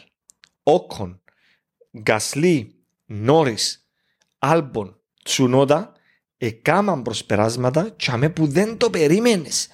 [0.63, 1.21] Όκον,
[1.99, 3.89] Γκασλί, Νόρις,
[4.39, 5.91] Άλμπον, Τσουνόντα
[6.37, 9.67] έκαναν προσπεράσματα και αμέ που δεν το περίμενες.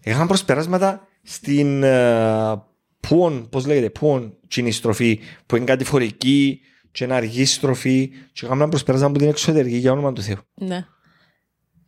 [0.00, 2.58] Έκαναν προσπεράσματα στην uh,
[3.00, 6.60] πουον, πώς λέγεται, πουον κοινή στροφή που είναι κατηφορική
[6.92, 10.36] και είναι αργή στροφή και έκαναν προσπεράσματα από την εξωτερική για όνομα του Θεού.
[10.54, 10.86] Ναι.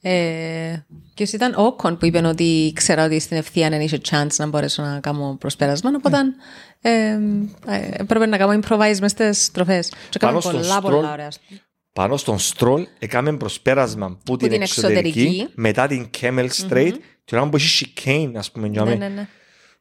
[0.05, 4.35] Ε, Ποιο ήταν ο Όκον που είπε ότι ξέρα ότι στην ευθεία δεν είχε chance
[4.37, 5.91] να μπορέσω να κάνω προσπέρασμα.
[5.97, 6.19] Οπότε
[6.81, 6.91] ε,
[7.67, 9.89] ε, έπρεπε να κάνω improvise μες στις στροφές.
[10.11, 11.29] Και Πάνω κάνω στον πολλά Stroll, πολλά ωραία.
[11.93, 15.49] Πάνω στον Στρόλ έκαμε προσπέρασμα που την, την εξωτερική, εξωτερική.
[15.55, 16.95] μετά την Camel Straight
[17.25, 19.09] και όταν που έχει chicane ας πούμε για Ναι, μένα.
[19.09, 19.29] ναι, ναι.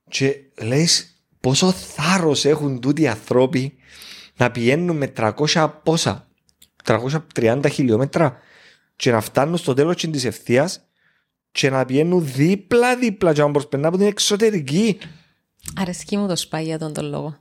[0.10, 1.06] Και λες
[1.42, 3.74] πόσο θάρρος έχουν τούτοι οι ανθρώποι
[4.38, 6.28] να πηγαίνουν με 300 πόσα,
[6.86, 8.38] 330 χιλιόμετρα
[8.96, 10.82] και να φτάνουν στο τέλος της ευθείας
[11.52, 14.98] και να πηγαίνουν δίπλα-δίπλα και να προσπερνά από την εξωτερική.
[15.76, 17.38] Αρέσκει μου το σπάει για τον τον λόγο.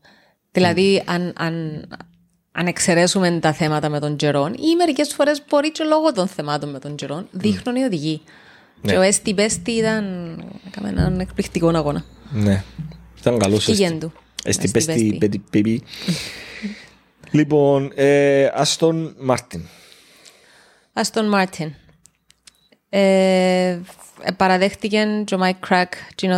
[0.52, 1.86] Δηλαδή, αν, αν,
[2.52, 6.70] αν εξαιρέσουμε τα θέματα με τον τζαιρόν, ή μερικές φορές μπορεί και λόγω των θεμάτων
[6.70, 8.22] με τον τζαιρόν, δείχνουν οι οδηγοί.
[8.82, 8.92] Ναι.
[8.92, 10.04] Και ο Estie Bestie ήταν.
[10.66, 12.04] Έκαμε έναν εκπληκτικό αγώνα.
[12.30, 12.64] Ναι,
[13.20, 13.64] ήταν καλός.
[13.64, 14.12] Τι γεν του.
[14.36, 15.38] Στην Estie Bestie, Bestie.
[15.50, 15.82] πέμπι.
[17.30, 19.62] Λοιπόν, ε, Αστον Μάρτιν.
[20.92, 21.72] Αστον Μάρτιν.
[22.88, 23.78] Ε,
[24.36, 25.92] παραδέχτηκε και ο Μάικ Κρακ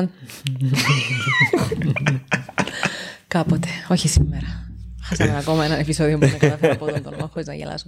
[3.29, 4.71] Κάποτε, όχι σήμερα.
[5.03, 7.87] Χάσαμε ακόμα ένα επεισόδιο που με καταφέρω από τον όνομα χωρίς να γελάσω.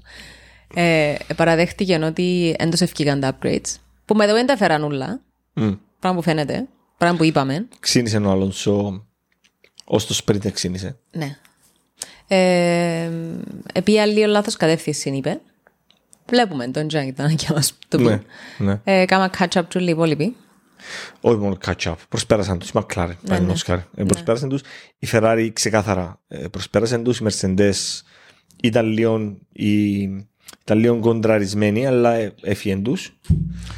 [0.75, 3.75] Ε, παραδέχτηκε ότι έντος ευκήκαν τα upgrades.
[4.05, 5.21] Που με εδώ δεν τα φέραν όλα.
[5.99, 6.67] Πράγμα που φαίνεται.
[6.99, 7.69] Πράγμα που είπαμε.
[7.81, 9.07] Ξύνησε ο Αλόνσο
[9.85, 10.97] ως το sprint ξύνησε.
[11.13, 11.37] Ναι.
[12.29, 13.11] Ε,
[13.73, 15.41] επί λίγο λάθος κατεύθυνσης είπε.
[16.29, 18.03] Βλέπουμε τον Τζάκι, ήταν και μας το πει.
[18.05, 18.21] Ναι,
[18.59, 18.81] ναι.
[18.85, 20.37] Ε, κάμα catch up του οι υπόλοιποι.
[21.21, 21.95] Όχι μόνο catch up.
[22.09, 22.69] Προσπέρασαν τους.
[22.69, 23.15] Η McLaren, ναι.
[23.27, 23.85] παραδείγματος χάρη.
[23.95, 24.61] Ε, Προσπέρασαν τους.
[24.99, 27.19] Η Ferrari ξεκάθαρα ε, προσπέρασαν τους.
[27.19, 28.03] Οι Mercedes
[28.63, 30.01] ήταν λίγο, η,
[30.63, 33.19] ήταν λίγο κοντραρισμένοι, αλλά ε, έφυγαν τους.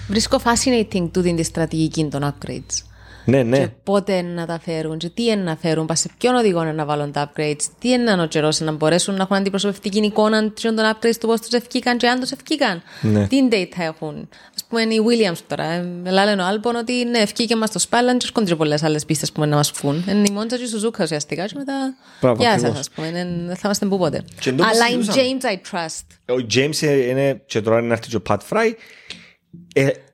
[0.09, 2.83] Βρίσκω fascinating τούτη τη στρατηγική των upgrades.
[3.29, 3.59] Ναι, ναι.
[3.59, 6.73] Και πότε να τα φέρουν, και τι είναι να φέρουν, πας σε ποιον οδηγό είναι
[6.73, 10.53] να βάλουν τα upgrades, τι είναι να ο καιρός να μπορέσουν να έχουν αντιπροσωπευτική εικόνα
[10.53, 12.83] των upgrades του πώς τους ευκήκαν και αν τους ευκήκαν.
[13.01, 13.27] Ναι.
[13.27, 14.29] Τι date θα έχουν.
[14.65, 15.65] Α πούμε, οι Williams τώρα.
[15.65, 19.05] Ε, λένε ο Άλμπον ότι ναι, ευκήκε μας το Spallan, και έρχονται και πολλές άλλες
[19.05, 20.05] πίστες που να μας βγουν.
[20.09, 21.47] Είναι η Μόντζα και η Σουζούκα ουσιαστικά.
[21.47, 21.95] Και μετά.
[22.21, 22.91] Μπράβο, Γεια σα, ας ακριβώς.
[22.95, 23.07] πούμε.
[23.07, 24.25] είναι- Δεν θα είμαστε πού ποτέ.
[24.41, 25.27] Και εν τω Αλλά in συζητούσαμε.
[25.41, 26.35] James I trust.
[26.39, 28.73] Ο James ε, είναι, και τώρα είναι να έρθει και ο Pat Fry.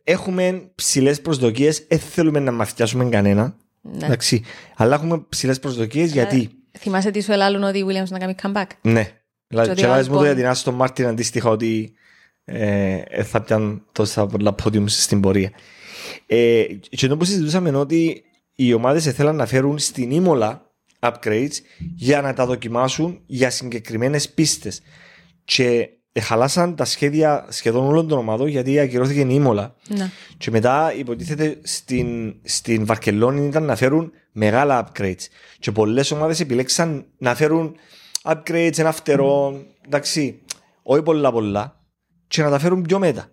[0.05, 1.87] Ε, έχουμε ψηλές προσδοκίες.
[1.89, 3.57] Δεν θέλουμε να μαθιάσουμε κανένα.
[3.81, 4.07] Ναι.
[4.07, 4.43] Εντάξει.
[4.77, 6.51] Αλλά έχουμε ψηλές προσδοκίες γιατί.
[6.79, 9.11] Θυμάσαι τι σου ελάλουν ότι η Williams να κάνει comeback; Ναι.
[9.47, 11.93] Δηλαδή, ότι και ο άλλες μου το Albon- για την Άστον Μάρτιν αντίστοιχα ότι
[12.45, 15.51] ε, ε, θα πιάνουν τόσα πολλά podiums στην πορεία.
[16.27, 18.23] Ε, και εδώ που συζητούσαμε είναι ότι
[18.55, 21.55] οι ομάδες θέλαν να φέρουν στην Ήμολα upgrades
[21.95, 24.81] για να τα δοκιμάσουν για συγκεκριμένες πίστες.
[25.45, 25.87] Και ε,
[26.21, 29.75] χαλάσαν τα σχέδια σχεδόν όλων των ομάδων γιατί ακυρώθηκε η Ήμολα.
[29.89, 30.11] Ναι.
[30.39, 35.27] Και μετά υποτίθεται στην, στην Βαρκελόνη ήταν να φέρουν μεγάλα upgrades.
[35.59, 37.77] Και πολλές ομάδες επιλέξαν να φέρουν
[38.23, 40.43] upgrades, ένα φτερό, εντάξει,
[40.83, 41.81] όχι πολλά πολλά,
[42.27, 43.33] και να τα φέρουν πιο μετά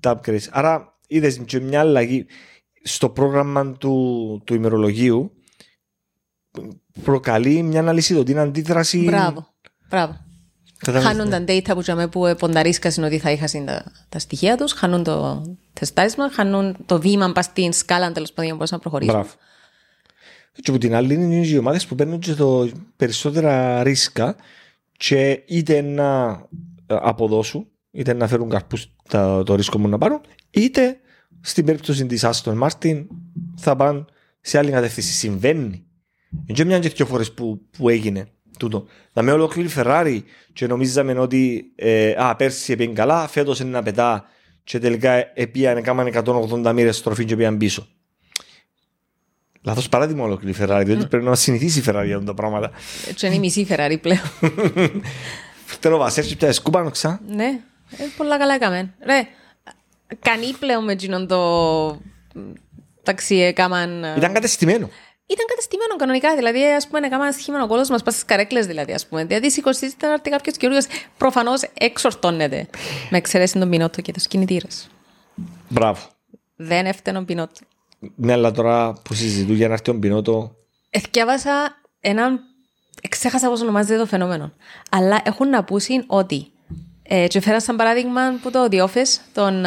[0.00, 0.46] τα upgrades.
[0.50, 2.26] Άρα είδες και μια αλλαγή
[2.82, 5.32] στο πρόγραμμα του, του ημερολογίου
[7.02, 8.98] προκαλεί μια αλυσιδωτή αντίδραση.
[8.98, 9.46] Μπράβο.
[9.88, 10.30] Μπράβο.
[10.84, 11.44] Κατάλαβες, Χάνουν ναι.
[11.44, 15.44] τα data που, τζαμε που πονταρίσκασαν ότι θα είχαν τα, τα στοιχεία τους, χάνουν το
[15.72, 19.14] τεστάρισμα, χάνουν το βήμα πας στην σκάλα τέλος πάντων για να μπορέσουν να προχωρήσουν.
[19.14, 19.30] Μπράβο.
[20.52, 24.36] Και από την άλλη είναι οι ομάδες που παίρνουν και το περισσότερα ρίσκα
[24.96, 26.28] και είτε να
[26.86, 28.94] ε, αποδώσουν, είτε να φέρουν καρπούς
[29.44, 30.96] το ρίσκο μου να πάρουν, είτε
[31.40, 33.06] στην περίπτωση της Άστον Μάρτιν
[33.56, 34.04] θα πάνε
[34.40, 35.12] σε άλλη κατεύθυνση.
[35.12, 35.84] Συμβαίνει.
[36.30, 38.26] Είναι και μια και δύο φορές που, που έγινε
[38.62, 38.86] τούτο.
[39.12, 40.18] Να με ολόκληρη Ferrari
[40.52, 44.24] και νομίζαμε ότι ε, α, πέρσι πήγαινε καλά, φέτο είναι να πετά
[44.64, 47.86] και τελικά επίανε κάμανε 180 μοίρες στροφή και πήγαν πίσω.
[49.64, 52.70] Λάθος παράδειγμα ολόκληρη η Ferrari, διότι πρέπει να συνηθίσει η Ferrari για αυτά τα πράγματα.
[53.08, 54.20] Έτσι είναι η μισή Ferrari πλέον.
[55.80, 57.20] Θέλω να βασέρτσι πια σκούπανο ξα.
[57.28, 57.60] ναι,
[57.96, 58.94] ε, πολλά καλά έκαμε.
[59.04, 59.26] Ρε,
[60.20, 62.00] κανεί πλέον με εκείνον το
[63.02, 64.04] ταξί έκαναν...
[64.04, 64.90] ε, Ήταν κατεστημένο.
[65.32, 66.36] Ήταν κατεστημένο κανονικά.
[66.36, 68.92] Δηλαδή, ας πούμε, έκαναν σχήμα ο κόλος μας πας στις καρέκλες, δηλαδή.
[68.92, 69.24] Ας πούμε.
[69.24, 70.84] Δηλαδή, σηκωστείτε να έρθει κάποιος καινούριο.
[71.18, 72.68] Προφανώς εξορτώνεται.
[73.10, 74.88] Με εξαιρέσει τον πινότο και τους κινητήρες.
[75.68, 76.00] Μπράβο.
[76.56, 77.60] Δεν έφτανε ο Μπινότο.
[78.16, 80.56] Ναι, αλλά τώρα που συζητούν για να έρθει ο Μπινότο,
[80.94, 82.40] Εδιάβασα έναν.
[83.08, 84.52] Ξέχασα πώς ονομάζεται το φαινόμενο.
[84.90, 86.46] Αλλά έχουν να πούσουν ότι.
[87.02, 89.64] Ε, και φέρα σαν παράδειγμα που το The Office, τον.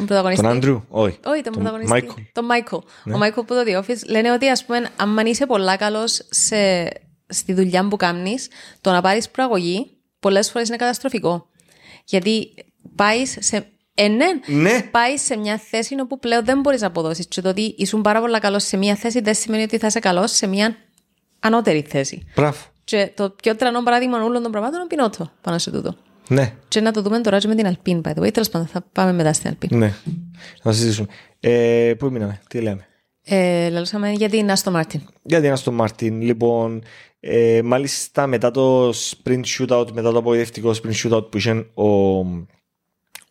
[0.00, 0.44] Εμ, τον πρωταγωνιστή.
[0.44, 1.18] τον Άντριου, όχι.
[1.26, 1.90] Όχι, τον πρωταγωνιστή.
[1.92, 2.20] Μάικλ.
[2.32, 2.74] Τον Μάικλ.
[3.14, 6.20] Ο Μάικλ που το The Office λένε ότι ας πούμε, αν είσαι πολλά καλός
[7.28, 8.48] στη δουλειά που κάνεις,
[8.80, 11.46] το να πάρεις προαγωγή πολλές φορές είναι καταστροφικό.
[12.04, 12.54] Γιατί
[12.96, 13.66] πάεις σε.
[13.98, 14.82] Ε, ναι, Ναι.
[14.82, 17.26] πάεις σε μια θέση όπου πλέον δεν μπορείς να αποδώσεις.
[17.28, 19.98] Και το ότι ήσουν πάρα πολύ καλός σε μια θέση δεν σημαίνει ότι θα είσαι
[19.98, 20.76] καλός σε μια
[21.40, 22.26] ανώτερη θέση.
[22.34, 22.58] Μπράβο.
[22.84, 25.96] Και το πιο τρανό παράδειγμα όλων των πραγμάτων είναι ο Πινότο πάνω σε τούτο.
[26.28, 28.32] Ναι, Και να το δούμε τώρα και με την Αλπίν, by the way.
[28.32, 29.78] Τέλος πάντων, θα πάμε μετά στην Αλπίν.
[29.78, 29.94] ναι.
[30.62, 31.06] Να συζητήσουμε.
[31.40, 32.86] Ε, πού μείναμε, τι λέμε;
[33.22, 35.00] Ε, λαλούσαμε για την Άστο Μάρτιν.
[35.22, 36.82] Για την Αστον Μάρτιν, λοιπόν,
[37.20, 41.86] ε, μάλιστα μετά το sprint shootout, μετά το απογοητευτικό sprint shootout που είχε ο,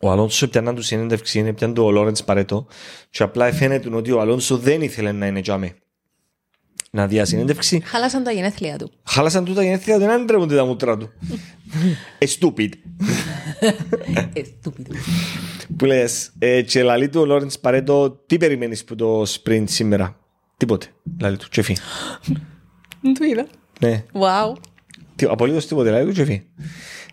[0.00, 2.66] ο Αλόνσο πιανά τους συνέντευξη, είναι πιαν του ο Λόρενς Μπαρέτο
[3.10, 5.76] και απλά φαίνεται ότι ο Αλόνσο δεν ήθελε να είναι τζαμαί
[6.96, 7.80] να δίει συνέντευξη.
[7.84, 8.90] Χάλασαν τα γενέθλια του.
[9.04, 11.10] Χάλασαν τούτα γενέθλια, δεν άντρεπονται τα μούτρα του.
[12.18, 12.68] Ε, stupid.
[14.32, 14.90] Ε, stupido.
[15.76, 20.16] Που λες, ε, και λαλεί του ο Λόρενς Μπαρέτο, τι περιμένεις που το sprint σήμερα;
[20.56, 20.86] Τίποτε,
[21.20, 21.76] λαλεί του, τσεφί.
[23.02, 23.46] Το είδα.
[23.80, 24.56] Ναι, Wow.
[25.16, 26.42] Τι- Απολύτως τίποτε, δηλαδή, τσεφί.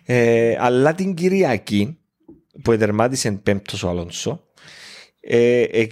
[0.04, 1.98] Ε, αλλά την Κυριακή,
[2.62, 4.40] που ετερμάτισε πέμπτος ο Αλόνσο,
[5.20, 5.86] ε, ε,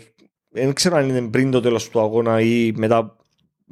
[0.51, 3.17] δεν ξέρω αν είναι πριν το τέλος του αγώνα ή μετά,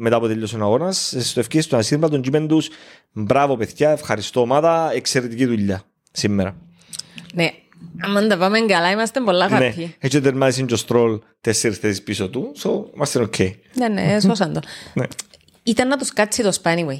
[0.03, 1.15] μετά από τελείωσε ο αγώνας.
[1.19, 2.69] Στο ευκαιρία του ανασύρμα των κείμενων τους,
[3.13, 5.83] μπράβο παιδιά, ευχαριστώ ομάδα, εξαιρετική δουλειά
[6.13, 6.57] σήμερα.
[7.35, 7.51] Ναι.
[8.17, 9.89] Αν τα πάμε καλά, είμαστε πολλά Ναι, happy.
[9.99, 13.51] έτσι τερμάτισε και ο Στρόλ τέσσερις θέσεις πίσω του, so είμαστε ok.
[13.75, 14.61] Ναι, ναι, σώσαν το.
[14.95, 15.07] Ναι.
[15.63, 16.99] Ήταν να τους κάτσει το Spanyway.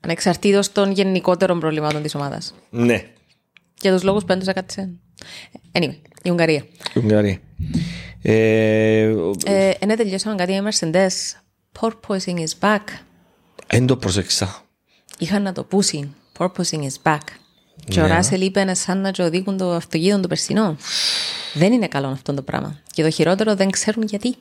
[0.00, 2.54] Ανεξαρτήτως των γενικότερων προβλημάτων της ομάδας.
[2.70, 3.04] Ναι,
[3.80, 4.90] Για τους λόγους που έντουσα κάτσε.
[5.72, 6.64] Anyway, η Ουγγαρία.
[6.94, 7.38] η Ουγγαρία.
[8.22, 11.08] Ε, Ε, ναι, τελειώσαμε κάτι οι Mercedes.
[11.80, 12.80] Porpoising is back.
[13.66, 14.62] Εν το προσέξα.
[15.18, 16.14] Είχαν να το πούσουν.
[16.38, 17.18] Porpoising is back.
[17.84, 20.76] Και ο Ράσελ είπε είναι σαν να το οδηγούν το αυτοκίνητο του περσινό.
[21.54, 22.78] Δεν είναι καλό αυτό το πράγμα.
[22.92, 24.34] Και το χειρότερο δεν ξέρουν γιατί.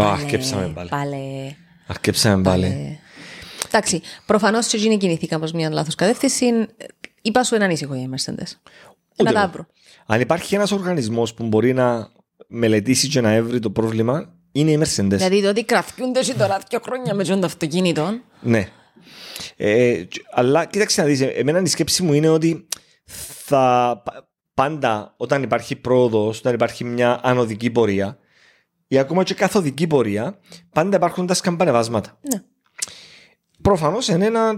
[0.00, 0.88] Α, αρκέψαμε πάλι.
[0.88, 1.16] Πάλε.
[1.86, 2.98] Αρκέψαμε πάλι.
[3.66, 6.46] Εντάξει, προφανώς και εκείνοι κινηθήκαν προς μια λάθος κατεύθυνση.
[7.22, 8.52] Είπα σου έναν ήσυχο για οι Mercedes.
[9.16, 9.32] Ένα εγώ.
[9.32, 9.66] τάβρο.
[10.06, 12.10] Αν υπάρχει ένας οργανισμός που μπορεί να
[12.48, 15.08] μελετήσει και να έβρει το πρόβλημα, είναι οι Mercedes.
[15.08, 18.20] Δηλαδή το ότι κραφτούνται εσύ τώρα δύο χρόνια με τον αυτοκίνητο.
[18.40, 18.68] Ναι.
[19.56, 22.68] Ε, τ- αλλά κοίταξε να δεις, ε, εμένα η σκέψη μου είναι ότι
[23.44, 28.18] θα πα- πάντα όταν υπάρχει πρόοδος, όταν υπάρχει μια ανωδική πορεία
[28.88, 30.38] ή ακόμα και καθοδική πορεία,
[30.72, 32.18] πάντα υπάρχουν τα σκαμπανεβάσματα.
[32.32, 32.42] Ναι.
[33.62, 34.52] Προφανώς είναι ένα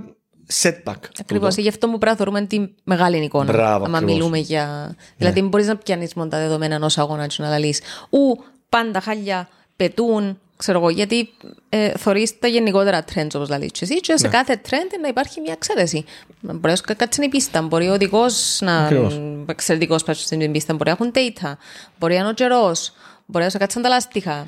[0.62, 0.94] setback.
[1.20, 1.48] Ακριβώς.
[1.48, 1.60] τούτο.
[1.60, 3.52] Γι' αυτό που πρέπει να θεωρούμε τη μεγάλη εικόνα.
[3.52, 4.16] Μπράβο, άμα ακριβώς.
[4.16, 4.96] μιλούμε για.
[5.16, 7.82] Δηλαδή, μπορείς να πιάνεις μόνο τα δεδομένα ενός αγώνα και να λύσεις.
[8.10, 9.48] Ου πάντα χάλια
[9.80, 11.28] πετούν, ξέρω εγώ, γιατί
[11.68, 14.32] ε, θεωρεί τα γενικότερα trends όπως λέει και εσύ, και σε Ναι.
[14.32, 16.04] κάθε trend να υπάρχει μια εξαίρεση.
[16.40, 19.14] Μπορεί να κάτσει η πίστα, μπορεί ο οδηγός να Ακριβώς.
[19.14, 21.52] είναι εξαιρετικός πάνω στην πίστα, μπορεί να έχουν data,
[21.98, 22.92] μπορεί να είναι ο καιρός,
[23.26, 24.46] μπορεί να σου κάτσουν τα λάστιχα.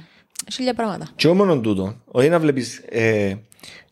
[0.53, 1.09] Χίλια πράγματα.
[1.17, 3.35] Και όμω τούτο, όχι να βλέπεις ε,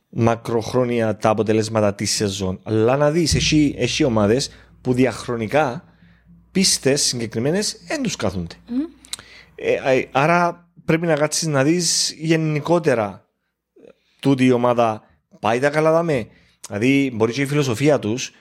[0.08, 4.50] μακροχρόνια τα αποτελέσματα της σεζόν, αλλά να δεις εσύ, εσύ ομάδες
[4.80, 5.84] που διαχρονικά
[6.52, 8.54] πίστες συγκεκριμένες δεν τους κάθονται.
[9.54, 13.26] Ε, ε, άρα πρέπει να κάτσεις να δεις γενικότερα
[14.20, 15.02] τούτη η ομάδα
[15.40, 16.26] πάει τα καλά δάμε.
[16.68, 18.32] Δηλαδή, μπορεί και η φιλοσοφία τους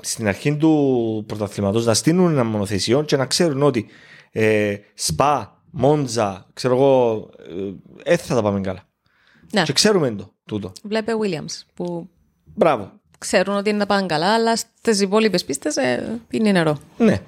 [0.00, 3.86] στην αρχή του πρωταθλήματος να στείλουν ένα μονοθεσιό και να ξέρουν ότι
[4.30, 7.28] ε, σπα, μόντζα, ξέρω εγώ,
[8.04, 8.88] ε, θα τα πάμε καλά.
[9.52, 10.72] Ναι, Και ξέρουμε το τούτο.
[10.82, 12.08] βλέπε Williams που
[12.54, 12.92] Μπράβο.
[13.18, 16.78] ξέρουν ότι είναι να πάνε καλά, αλλά στις υπόλοιπες πίστες ε, πίνει νερό.
[16.98, 17.22] Ναι.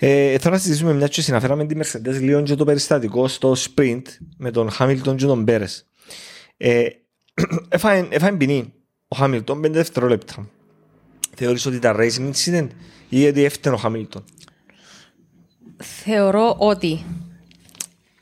[0.00, 4.02] Ε, θέλω να συζητήσουμε μια και συναφέραμε τη Mercedes λίγο και το περιστατικό στο sprint
[4.36, 5.86] με τον Hamilton και τον Πέρες.
[6.56, 6.86] Ε,
[7.68, 8.72] έφαγε, έφαγε ποινή
[9.08, 10.48] ο Hamilton 5 δευτερόλεπτα.
[11.34, 12.68] Θεωρείς ότι ήταν racing incident
[13.08, 14.22] ή ότι έφτανε ο Hamilton;
[15.76, 17.04] Θεωρώ ότι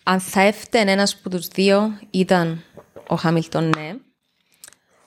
[0.02, 2.62] αν θα έφτανε ένας από τους δύο ήταν
[3.06, 3.94] ο Χάμιλτον, ναι.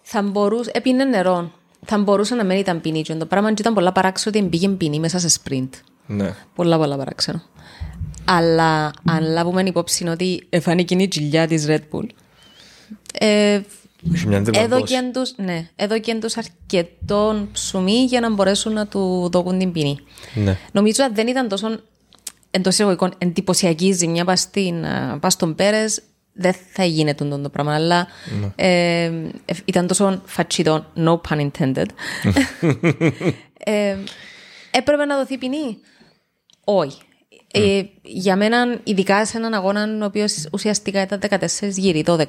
[0.02, 1.52] Θα μπορούσε, έπινε νερό.
[1.86, 3.02] Θα μπορούσε να μην ήταν ποινή.
[3.02, 5.70] Και το πράγμα και ήταν πολλά παράξενο ότι πήγε ποινή μέσα σε sprint.
[6.10, 6.34] Ναι.
[6.56, 7.42] Πολλά πολλά παράξενο.
[8.26, 12.06] Αλλά αν λάβουμε υπόψη ότι εφάνηκε η κοιλιά της Red Bull,
[13.20, 13.60] ε,
[14.14, 14.66] Έχει μια αντιπαντός.
[14.66, 20.00] έδωκεν τους, ναι, έδωκεν τους αρκετόν ψωμί για να μπορέσουν να του δώκουν την ποινή.
[20.34, 20.58] Ναι.
[20.72, 21.80] Νομίζω ότι δεν ήταν τόσο
[22.52, 24.50] εντό εισαγωγικών εντυπωσιακή ζημιά πας
[25.20, 26.02] πας στον Πέρες,
[26.34, 27.74] δεν θα γίνεται το, το πράγμα.
[27.74, 28.08] Αλλά
[28.56, 29.04] ε,
[29.46, 31.86] ε, ήταν τόσο φατσίτο, no pun intended.
[33.58, 33.96] ε,
[34.72, 35.78] έπρεπε να δοθεί ποινή.
[36.78, 36.98] Όχι.
[37.52, 41.38] Ε, για μένα, ειδικά σε έναν αγώνα ο οποίος ουσιαστικά ήταν 14
[41.70, 42.26] γύρι, 12.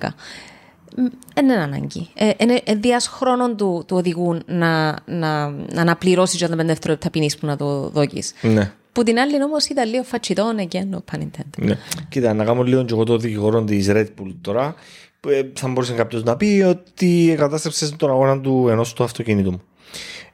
[1.34, 2.08] Δεν είναι ανάγκη.
[2.14, 7.10] Ε, είναι δίας χρόνων του, του οδηγού να, να, να αναπληρώσει για τα πέντε δευτερόλεπτα
[7.10, 8.32] ποινής που να το δώκεις.
[8.40, 8.72] Ναι.
[8.92, 11.58] Που την άλλη όμως ήταν λίγο φατσιτόν again, no pun intended.
[11.58, 11.78] Ναι.
[12.08, 14.74] Κοίτα, να κάνω λίγο και εγώ το δικηγόρο της Red Bull τώρα.
[15.20, 19.50] που, ε, Θα μπορούσε κάποιος να πει ότι κατάστρεψε τον αγώνα του ενός του αυτοκίνητου
[19.50, 19.62] μου.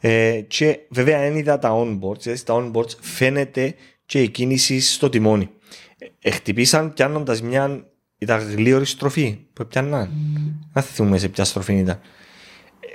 [0.01, 3.75] Ε, και βέβαια, αν είδα τα onboards, δηλαδή στα onboards φαίνεται
[4.07, 5.51] και η κίνηση στο τιμόνι.
[6.23, 7.87] Ε, χτυπήσαν πιάνοντας μια.
[8.19, 10.11] Ήταν γλίωρη στροφή που πιάνναν.
[10.73, 12.01] Να θυμούμε σε ποια στροφή ήταν.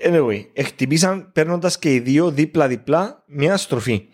[0.06, 4.06] Anyway, χτυπήσαν παίρνοντας και οι δύο δίπλα-δίπλα μια στροφή.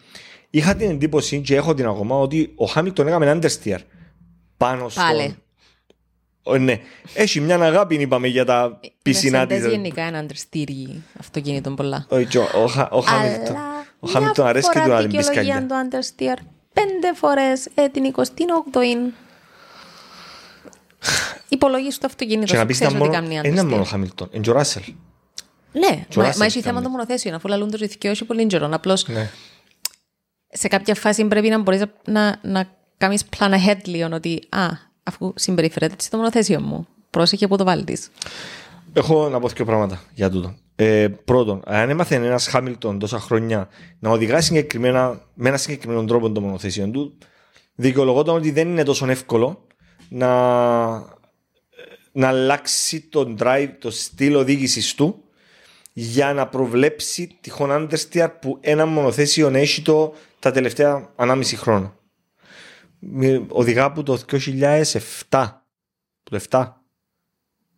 [0.50, 3.78] Είχα την εντύπωση και έχω την ακόμα ότι ο Χάμιλτον έκαμε understeer
[4.58, 5.04] πάνω στον...
[5.04, 5.36] Πάλε.
[6.44, 6.80] Ο, ναι.
[7.14, 9.66] Έχει μια αγάπη, είπαμε, για τα πισινά Mercedes της.
[9.66, 12.06] γενικά είναι αντριστήριοι αυτοκίνητων πολλά.
[12.10, 13.56] Όχι, και ο, ο, Χα- ο Χάμιλτον.
[14.00, 15.68] Ο Χάμιλτον αρέσει και του να την πεις δικαιολογία καλιά.
[15.68, 16.48] του understeer
[16.86, 19.14] πέντε φορές ε, την 28η.
[21.50, 23.76] Υπολογίζει το αυτοκίνητο Και να σου, πεις ξέρεις ήταν ότι μόνο, κάνει δεν είναι μόνο
[23.76, 23.88] ο understeer.
[23.90, 24.84] Χάμιλτον, είναι και ο Ράσελ.
[25.72, 26.66] Ναι, Και ο μα, Russell μα έχει κάνει.
[26.66, 28.70] θέμα το μονοθέσιο, αφού λαλούν το ρηθικιό έχει πολύ καιρό.
[28.72, 29.30] Απλώς Ναι.
[30.50, 34.66] σε κάποια φάση πρέπει να μπορείς να, να κάνεις plan ahead λίγο ότι α,
[35.04, 38.10] αφού συμπεριφέρεται έτσι το μονοθέσιο μου, πρόσεχε που το βάλεις.
[38.94, 40.56] Έχω να πω δύο πράγματα για τούτο.
[40.80, 46.32] Ε, πρώτον, αν έμαθε ένας Χάμιλτον τόσα χρόνια να οδηγά συγκεκριμένα, με ένα συγκεκριμένο τρόπο
[46.32, 47.18] το μονοθέσιο του,
[47.76, 49.68] δικαιολογόταν ότι δεν είναι τόσο εύκολο
[50.10, 50.30] να,
[52.12, 55.24] να αλλάξει τον drive, το στυλ οδήγησης του
[55.94, 61.96] για να προβλέψει τυχόν understeer που ένα μονοθέσιο έχει το τα τελευταία ανάμιση χρόνια.
[63.00, 65.62] Μη- Οδηγά από το 2007.
[66.24, 66.74] Που το 7.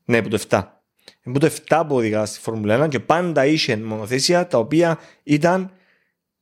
[0.05, 0.61] Ναι, που το 7.
[1.23, 5.71] Που το 7 που οδηγά στη Φόρμουλα 1 και πάντα είχε μονοθέσια τα οποία ήταν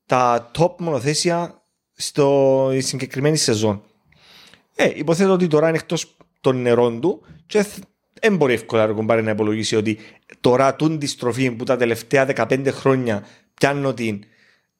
[0.05, 1.61] τα top μονοθέσια
[1.93, 3.81] στο η συγκεκριμένη σεζόν.
[4.75, 7.65] Ε, υποθέτω ότι τώρα είναι εκτός των νερών του και
[8.21, 9.99] δεν μπορεί εύκολα να πάρει να υπολογίσει ότι
[10.41, 14.23] τώρα τούν τη στροφή που τα τελευταία 15 χρόνια πιάνω την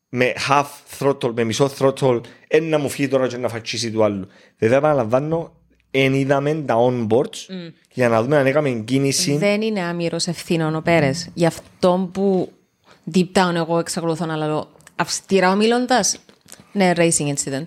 [0.09, 0.65] με half
[0.99, 4.27] throttle, με μισό throttle, ένα μου φύγει τώρα και να φατσίσει του άλλου.
[4.57, 5.55] Βέβαια, επαναλαμβάνω,
[5.91, 9.37] εν είδαμε τα onboards για να δούμε αν έκαμε κίνηση.
[9.37, 11.11] Δεν είναι άμυρος ευθύνων ο Πέρε.
[11.33, 12.51] Γι' αυτό που
[13.13, 16.17] deep down εγώ εξακολουθώ να λέω αυστηρά ομιλώντας,
[16.71, 17.65] ναι, racing incident.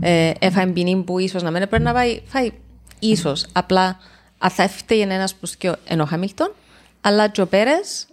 [0.00, 2.50] Ε, έφαγε ποινή που ίσως να μην έπρεπε να πάει, φάει
[2.98, 3.46] ίσως.
[3.52, 3.98] Απλά
[4.38, 6.52] αν θα έφταιγε ένας που σκιο ενώ ο Χάμιλτον,
[7.00, 8.06] αλλά και ο Πέρες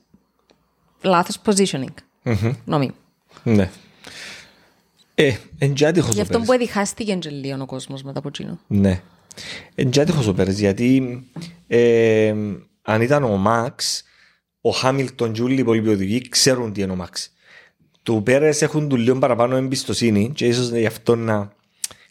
[1.01, 1.93] λάθος positioning.
[2.65, 2.93] Νομίζω.
[3.43, 3.69] Ναι.
[5.15, 6.47] Ε, εν και άτυχος Γι' ο αυτό Πέρες.
[6.47, 8.59] που εδιχάστηκε και λίγο ο κόσμος μετά από εκείνο.
[8.67, 9.01] Ναι.
[9.75, 11.21] Εν και άτυχος ο Πέρες, γιατί
[11.67, 12.33] ε,
[12.81, 14.03] αν ήταν ο Μαξ,
[14.61, 17.31] ο Χάμιλτον και όλοι οι υπόλοιποι οδηγοί ξέρουν τι είναι ο Μαξ.
[18.03, 21.51] Του Πέρες έχουν του λίγο παραπάνω εμπιστοσύνη και ίσως γι' αυτό να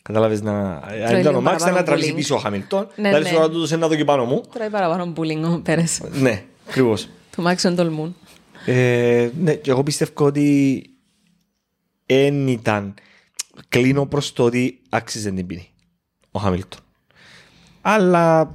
[0.03, 0.71] Κατάλαβες να...
[0.73, 2.17] Αν ήταν λίγο ο Μαξ θα να παραπάνω τραβήσει bullying.
[2.17, 2.89] πίσω ο Χάμιλτον.
[2.97, 3.35] Ναι, Δηλαδή ναι.
[3.37, 4.43] τώρα του έδωσε ένα δω και πάνω μου.
[4.53, 6.03] Τώρα παραπάνω bullying ο Πέρες.
[6.13, 7.09] Ναι, ακριβώς.
[7.31, 8.17] Του Μάξον τολμούν.
[8.67, 10.83] Ε, ναι, και εγώ πιστεύω ότι
[12.07, 12.95] δεν ήταν.
[13.69, 15.71] Κλείνω προς το ότι άξιζε την ποινή
[16.31, 16.81] ο Χάμιλτον.
[17.83, 18.55] Αλλά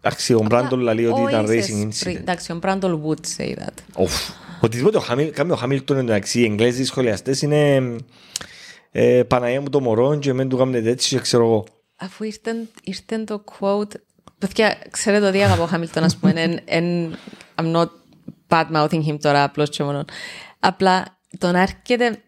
[0.00, 2.16] εντάξει, ο Μπράντον λέει ότι ήταν racing incident.
[2.16, 3.72] Εντάξει, ο Μπράντον would say that.
[3.94, 4.12] Οφ.
[4.60, 7.82] Οτιδήποτε ο Χάμιλ- κάνει ο Χάμιλτον εντάξει, οι Εγγλέζοι σχολιαστές είναι
[8.92, 11.64] ε, Παναγία μου το μωρό και μεν του κάνετε έτσι και ξέρω εγώ.
[11.96, 12.50] Αφού ήρθε,
[12.82, 13.92] ήρθε το quote.
[14.38, 16.32] Παιδιά, ξέρετε ότι αγαπώ Χάμιλτον, ας πούμε.
[16.36, 17.16] εν- εν-
[17.62, 17.88] I'm not
[18.48, 20.04] bad mouthing him τώρα, απλώς και μόνο.
[20.60, 21.04] Απλά
[21.38, 22.22] τον έρχεται.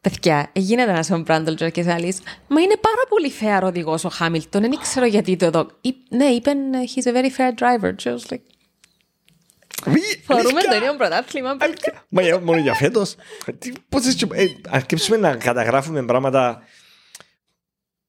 [0.00, 2.14] Παιδιά, γίνεται να σε ο Μπράντολ και σε άλλοι.
[2.48, 4.60] Μα είναι πάρα πολύ fair οδηγός ο Χάμιλτον.
[4.60, 5.70] Δεν ξέρω γιατί το εδώ.
[5.80, 7.94] Εί- Ναι, είπεν he's a very fair driver.
[7.96, 8.40] Και I was like,
[10.24, 11.56] Φορούμε το ίδιο πρωτάθλημα.
[11.60, 12.04] Αλήθεια.
[12.08, 13.14] Μα για, μόνο για φέτος.
[13.58, 16.62] Τι- Πώς έτσι, ε, αρκέψουμε να καταγράφουμε πράγματα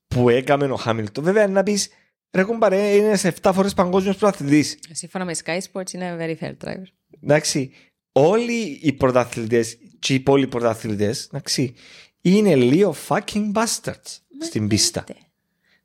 [0.08, 1.24] που έκαμε ο Χάμιλτον.
[1.24, 1.90] Βέβαια να πεις,
[2.32, 4.78] ρε κουμπαρέ, είναι σε 7 φορές παγκόσμιος πρωταθλητής.
[4.92, 6.84] Σύμφωνα με Sky Sports είναι a very fair driver.
[7.24, 7.72] Εντάξει,
[8.12, 11.74] όλοι οι πρωταθλητές και οι υπόλοιποι πρωταθλητές, εντάξει,
[12.22, 15.04] είναι λίγο fucking bastards στην πίστα.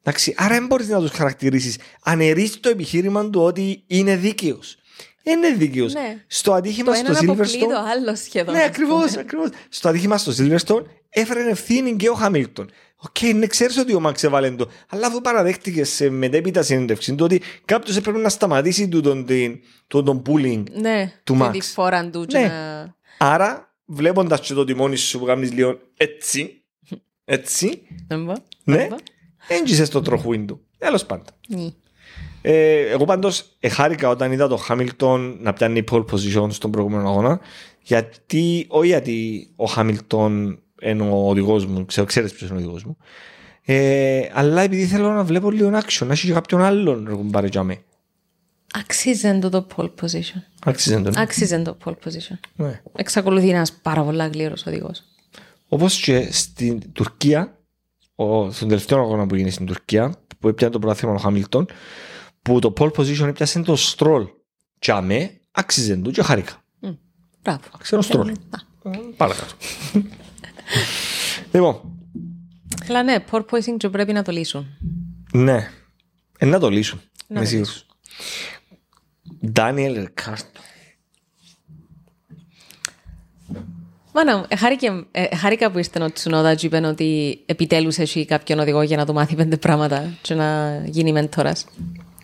[0.02, 1.78] Εντάξει, άρα δεν μπορείς να τους χαρακτηρίσεις.
[2.02, 4.76] Αναιρείς το επιχείρημα του ότι είναι δίκαιος.
[5.22, 5.92] Είναι δίκαιος.
[5.92, 6.24] Ναι.
[6.26, 8.54] Στο ατύχημα Το στο ένα αποκλεί το Silverstone άλλο σχεδόν.
[8.54, 9.08] ναι, ας ακριβώς.
[9.08, 9.20] πούμε.
[9.20, 9.48] Ακριβώς.
[9.68, 12.70] Στο ατύχημα στο Silverstone έφερε ευθύνη και ο Χάμιλτον.
[12.96, 14.70] Οκ, ναι, ξέρεις ότι ο Μαξ έβαλε το.
[14.88, 19.58] Αλλά αφού παραδέχτηκες σε μετέπειτα συνέντευξη του ότι κάποιος έπρεπε να σταματήσει του τον, την-
[19.86, 20.62] τον, τον bullying.
[20.72, 21.50] Ναι, του τη Max.
[21.52, 22.46] διφόραν του και Ναι.
[22.46, 22.94] να...
[23.18, 26.62] Άρα, βλέποντας και το τιμόνι σου που κάνεις λίγο έτσι,
[27.24, 28.32] έτσι, Να μπω,
[28.64, 28.96] ναι, να μπω.
[29.48, 30.60] έντζησε στο τροχούιν του.
[30.78, 31.26] Τέλος πάντων.
[31.48, 31.68] Ναι.
[32.42, 37.40] Ε, εγώ πάντως εχάρηκα όταν είδα τον Χάμιλτον να πιάνει pole position στον προηγούμενο αγώνα.
[37.82, 42.84] Γιατί, όχι γιατί ο Χάμιλτον είναι ο οδηγός μου, ξέρω, ξέρεις ποιος είναι ο οδηγός
[42.84, 42.96] μου.
[43.68, 47.48] Ε, αλλά επειδή θέλω να βλέπω λίγο action, να έχει και κάποιον άλλον να πάρει
[48.76, 48.82] για με.
[48.82, 50.42] Αξίζει το το pole position.
[50.64, 51.16] Άξιζε τον.
[51.18, 52.38] Αξίζει το pole position.
[52.56, 52.80] Ναι.
[52.96, 55.02] Εξακολουθεί ένας πάρα πολλά γλύρος οδηγός.
[55.68, 57.58] Όπως και στην Τουρκία,
[58.14, 61.66] ο, στον τελευταίο αγώνα που έγινε στην Τουρκία, που έπιανε το πρωτάθλημα ο Χάμιλτον,
[62.42, 64.26] που το pole position έπιασε το στρόλ.
[64.78, 66.64] Και αμέ, άξιζε του και χάρηκα.
[67.42, 67.60] Μπράβο.
[67.78, 68.32] Ξέρω στρόλ.
[69.16, 69.54] Παρακάτω.
[71.52, 71.80] λοιπόν,
[72.88, 74.66] Αλλά ναι, porpoising και πρέπει να το λύσουν.
[75.32, 75.70] ναι.
[76.38, 77.00] Ε, να το λύσουν.
[77.26, 77.86] Να Είμαι το σίγουρος.
[79.52, 80.60] Ντάνιελ Ρικάρτο.
[84.12, 88.24] Μάνα μου, ε, χάρηκε- ε, χάρηκα που ήρθε ο Τσουνόδα και είπε ότι επιτέλους έχει
[88.24, 91.66] κάποιον οδηγό για να του μάθει πέντε πράγματα και να γίνει μέντορας.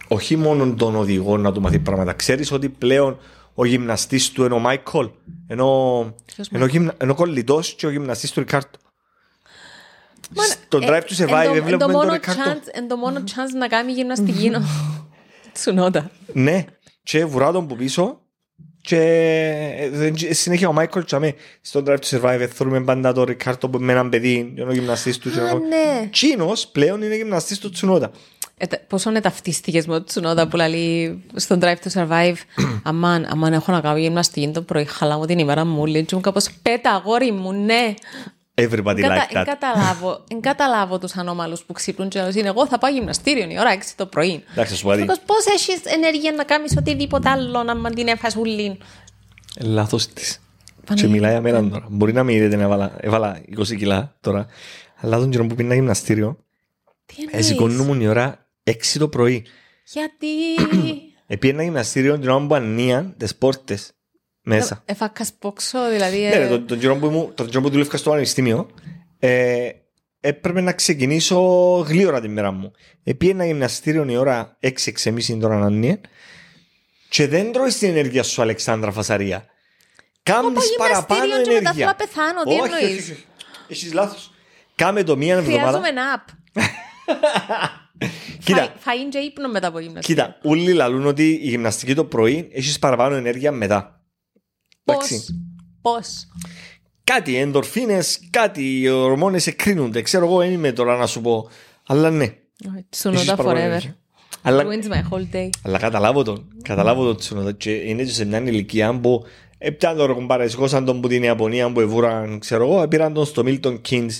[0.08, 2.12] Όχι μόνο τον οδηγό να του μάθει πράγματα.
[2.12, 3.18] Ξέρεις ότι πλέον
[3.54, 5.10] ο γυμναστής του είναι ο Μάικολ.
[5.46, 5.66] Ενώ,
[6.26, 8.78] Ποιος ενώ, γυμνα, ενώ κολλητός και ο γυμναστής του Ρικάρτο.
[10.64, 12.42] Στον drive to survive δεν Εν το βλέπουμε τον μόνο Ρικάρτο.
[12.44, 14.62] chance- εν το μόνο chance να κάνει γυμναστική είναι ο
[15.52, 16.10] Τσουνόδα.
[16.32, 16.64] Ναι,
[17.02, 18.20] και βουρά τον που πίσω
[18.80, 18.96] και
[19.78, 23.78] ε, δεν- συνέχεια ο Μάικολ τσάμε στον Drive to Survive θέλουμε πάντα τον Ρικάρτο που
[23.78, 25.30] με έναν παιδί είναι ο γυμναστής του.
[25.30, 25.58] και Α, εγώ.
[25.58, 26.08] ναι.
[26.10, 28.10] Τσίνος πλέον είναι γυμναστής του Τσουνότα.
[28.56, 32.34] Ε, τα- Πόσο είναι ταυτίστηκες με τον Τσουνόδα που λέει στον Drive to Survive
[32.82, 36.14] αμάν, αμάν έχω να κάνω γυμναστική το πρωί, χαλά μου την ημέρα μου, λέει και
[36.14, 37.94] μου κάπως πέτα αγόρι μου, ναι.
[38.70, 39.44] Everybody Κατα, like εν, that.
[39.44, 43.74] καταλάβω, εν καταλάβω τους ανώμαλους που ξύπνουν και λένε εγώ θα πάω γυμναστήριο η ώρα
[43.76, 44.44] 6 το πρωί.
[44.52, 45.04] Εντάξει, σου πω κάτι.
[45.04, 48.76] Πώς, πώς έχεις ενέργεια να κάνεις οτιδήποτε άλλο να μην την έφασουλήν.
[49.56, 50.36] Ε, Λάθος της.
[50.76, 51.36] Και Παναγία μιλάει μου.
[51.38, 51.86] αμένα τώρα.
[51.90, 54.46] Μπορεί να μην είδετε να έβαλα, έβαλα 20 κιλά τώρα.
[54.96, 56.38] Αλλά τον καιρό που πήγαινα γυμναστήριο,
[57.06, 59.44] Τι ε, εννοείς, σηκώνουν μου η ώρα 6 το πρωί.
[59.92, 60.26] γιατί...
[61.26, 63.92] Επήγαινα γυμναστήριο την ώρα που ανοίαν τις πόρτες
[64.42, 64.82] μέσα.
[64.84, 66.18] Εφάκα σπόξο, δηλαδή.
[66.20, 68.70] Ναι, ε, ρε, τον, τον καιρό που, ήμουν- τον καιρό που δουλεύκα στο πανεπιστήμιο,
[69.18, 69.68] ε,
[70.20, 71.40] έπρεπε να ξεκινήσω
[71.88, 72.72] γλύωρα τη μέρα μου.
[73.04, 76.00] Επήγαινα γυμναστήριο η ώρα 6-6.30 τώρα να είναι
[77.08, 79.46] και δεν τρώεις την ενέργεια σου, Αλεξάνδρα Φασαρία.
[80.22, 81.72] Κάμεις πάω παραπάνω γυμναστήριο και μετά ενέργεια.
[81.72, 83.24] θέλω να πεθάνω, τι Όχι, εννοείς; όχι, όχι.
[83.68, 84.30] Έχεις λάθος.
[84.74, 85.62] Κάμε το μία εβδομάδα.
[85.62, 86.32] Χρειάζομαι ένα app.
[88.44, 90.24] Κοίτα, Φαΐν και ύπνο μετά από γυμναστήριο.
[90.24, 94.01] κοίτα, όλοι λαλούν ότι η γυμναστική το πρωί έχεις παραπάνω ενέργεια μετά.
[94.84, 95.14] Εντάξει.
[95.14, 95.34] Πώς.
[95.82, 96.28] Πώς.
[97.04, 100.02] κάτι endorphines, κάτι οι ορμόνες εκκρίνονται.
[100.02, 101.48] Ξέρω εγώ, δεν είμαι τώρα να σου πω.
[101.86, 102.24] Αλλά ναι.
[102.24, 103.62] Έχεις Τσουνότα παραπάνω forever.
[103.62, 103.96] ενέργεια.
[104.42, 105.48] Αλλά, Ruins my whole day.
[105.62, 106.48] αλλά καταλάβω τον.
[106.62, 107.52] Καταλάβω τον Τσουνότα.
[107.52, 109.24] Και είναι και σε μια ηλικία που
[109.58, 113.42] έπιαν τον ροκομπάρα, σηκώσαν τον που την Ιαπωνία που εβούραν, ξέρω εγώ, πήραν τον στο
[113.46, 114.10] Milton Keynes,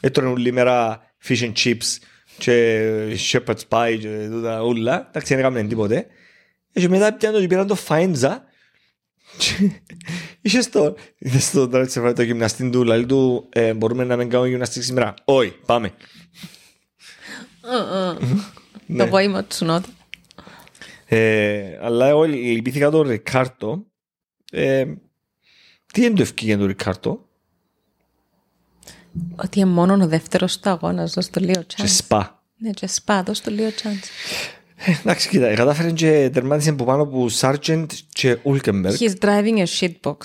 [0.00, 1.98] έτρωνε όλη μέρα fish and chips
[2.38, 2.84] και
[3.30, 5.06] shepherd's pie και τούτα ούλα.
[5.08, 6.06] Εντάξει, δεν έκαναν τίποτε.
[6.72, 8.49] Και μετά πιάνε το και πήραν το Φάιντζα και
[10.40, 14.28] Είχες στο, είδες το, τώρα σε το γυμναστή του, λέει του, ε, μπορούμε να μην
[14.28, 15.14] κάνουμε γυμναστική σήμερα.
[15.24, 15.92] Όχι, πάμε.
[18.96, 19.88] Το απόγευμα του Τσουνότα.
[21.06, 23.86] Ε, αλλά εγώ λυπήθηκα τον Ρικάρτο.
[24.50, 24.84] Ε,
[25.92, 27.28] τι είναι το ευκήγε του Ρικάρτο;
[29.36, 31.86] Ότι είναι μόνο ο δεύτερος του αγώνας, δώσ' το λίγο και chance.
[31.86, 32.42] σπα.
[32.56, 34.06] Ναι, και σπά, δώσ' το λίγο chance.
[34.84, 38.94] Ε, εντάξει, κοίτα, κατάφερε και τερμάτισε από πάνω από Σάρτζεντ και Ούλκεμπεργκ.
[38.98, 40.16] He's driving a shitbox.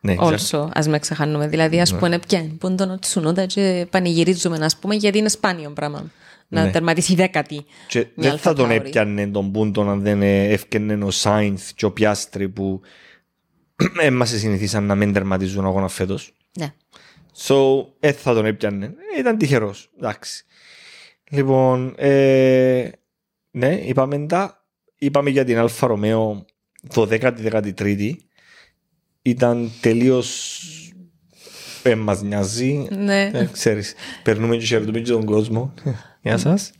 [0.00, 1.46] Ναι, Also, ας με ξεχάνουμε.
[1.48, 5.70] Δηλαδή, ας πούμε, πια που είναι τον Τσουνότα και πανηγυρίζουμε, ας πούμε, γιατί είναι σπάνιο
[5.70, 6.10] πράγμα.
[6.48, 6.70] Να Ναι.
[6.70, 7.64] τερματίσει δέκατη.
[7.88, 8.76] Και μια δεν θα τον Alpha Tauri.
[8.76, 12.80] έπιανε τον πούντον αν δεν ε, έφκαινε ο Σάινθ και ο Πιάστρη που
[14.00, 16.32] έμασε συνηθίσαν να μην τερματίζουν αγώνα φέτος.
[16.58, 16.72] Ναι.
[17.36, 17.56] So,
[18.00, 18.86] δεν θα τον έπιανε.
[19.16, 19.90] Ε, Ήταν τυχερός.
[19.98, 20.44] Εντάξει.
[21.30, 22.88] Λοιπόν, ε,
[23.58, 24.66] ναι, είπαμε τα.
[24.98, 26.44] Είπαμε για την Alfa Romeo
[26.94, 28.12] 12η-13η.
[29.22, 30.60] Ήταν τελείως
[31.82, 32.86] ε, μας νοιάζει.
[32.90, 33.22] Ναι.
[33.34, 35.74] Ε, ξέρεις, περνούμε και χαιρετούμε και τον κόσμο.
[36.22, 36.70] Γεια σας.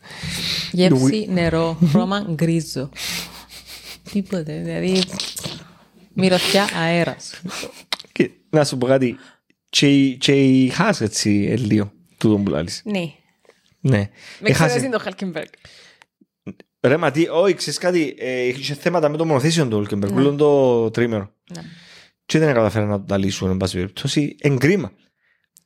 [0.72, 2.91] Γεύση, νερό, χρώμα γκρίζο.
[4.12, 4.61] Τίποτε.
[4.64, 5.03] Δηλαδή,
[6.12, 7.41] μυρωδιά αέρας.
[8.12, 9.16] Και να σου πω κάτι.
[9.68, 12.83] Και, η- και η Χάς έτσι ε, λίγο του τον πουλάλης.
[12.85, 13.12] Ναι.
[13.81, 14.09] Ναι.
[14.41, 14.76] Με Έχασε.
[14.76, 15.49] ξέρεις το Χαλκινμπέργκ.
[16.81, 20.37] Ρε μα τι, όχι, ξέρεις κάτι, ε, είχε θέματα με το μονοθήσιο του Ολκεμπεργκ, ναι.
[20.37, 21.33] το τρίμερο.
[21.55, 21.62] Ναι.
[22.26, 24.93] Και δεν καταφέρει να τα λύσουν, εν πάση περιπτώσει, εγκρίμα.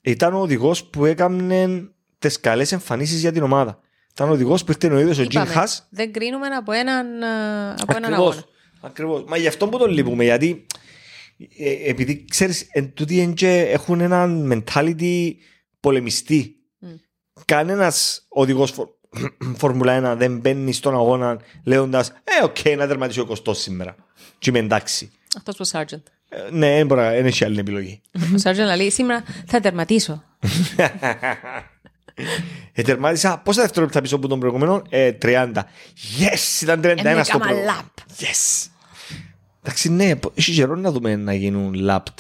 [0.00, 1.88] Ήταν ο οδηγός που έκανε
[2.18, 3.80] τις καλές εμφανίσεις για την ομάδα.
[4.12, 5.86] Ήταν ο οδηγός που ήρθε ο ίδιος ο Τζιν Είπαμε, Χάς.
[5.90, 8.34] δεν κρίνουμε από έναν, α, από έναν Ακριβώς.
[8.34, 8.46] αγώνα.
[8.80, 9.24] Ακριβώς.
[9.26, 10.66] Μα γι' αυτό που τον λείπουμε, γιατί
[11.58, 15.32] ε, επειδή ξέρεις, εν τούτοι εν και έχουν ένα mentality
[15.80, 16.56] πολεμιστή.
[17.44, 18.88] Κανένας οδηγός φορ...
[19.58, 23.94] Φόρμουλα 1 δεν μπαίνει στον αγώνα λέγοντας «Ε, οκ, να τερματίσω ο 20 σήμερα».
[24.38, 25.10] Και είμαι εντάξει.
[25.36, 26.06] Εκτός που Σάρτζεντ.
[26.28, 28.00] Ε, ναι, δεν μπορεί, δεν έχει άλλη επιλογή.
[28.34, 30.22] Ο Σάρτζεντ λέει σήμερα θα τερματίσω.
[32.72, 35.52] Ε, τερμάτισα πόσα δευτερόλεπτα πίσω από τον προηγούμενο, ε, 30.
[36.20, 37.54] Yes, ήταν 31 Έκαμα στο πρώτο.
[37.54, 38.02] lap.
[38.22, 38.68] Yes.
[39.62, 42.18] Εντάξει, ναι, πο- έχει καιρό να δούμε να γίνουν λάπτ.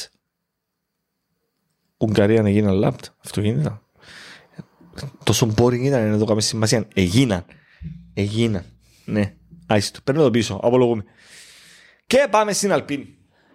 [1.96, 3.80] Ουγγαρία να γίνουν λάπτ, αυτό γίνεται.
[5.24, 6.88] Τόσο boring ήταν να το κάνουμε σημασία.
[6.94, 7.44] Έγιναν.
[8.14, 8.64] Έγιναν.
[9.04, 9.34] Ναι.
[9.66, 10.00] Άιστο.
[10.04, 10.60] Παίρνω το πίσω.
[10.62, 11.04] Απολογούμε.
[12.06, 13.00] Και πάμε στην Αλπίν.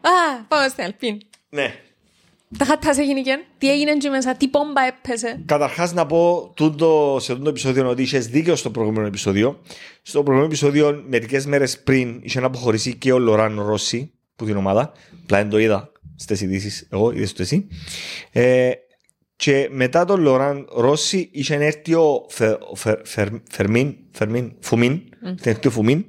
[0.02, 1.18] Α, πάμε στην Αλπίν.
[1.50, 1.74] Ναι.
[2.58, 3.40] Τα χατά σε γενικέν.
[3.58, 5.42] Τι έγινε εκεί μέσα, τι πόμπα έπεσε.
[5.46, 9.62] Καταρχάς να πω τούτο, σε αυτό το επεισόδιο ότι είχες δίκιο στο προηγούμενο επεισόδιο.
[10.02, 14.58] Στο προηγούμενο επεισόδιο, μερικές μέρες πριν, είχε να αποχωρήσει και ο Λοράν Ρώση που την
[14.58, 14.92] ομάδα.
[15.24, 16.88] Απλά δεν το είδα στις ειδήσεις.
[16.92, 17.68] Εγώ είδες το εσύ.
[18.32, 18.72] Ε,
[19.38, 25.02] και μετά τον Λοράν Ρώση είχε έρθει ο Φε- ο Φε- Φερ- Φερμίν, Φερμίν, Φουμίν,
[25.40, 26.06] είχε έρθει ο Φουμίν,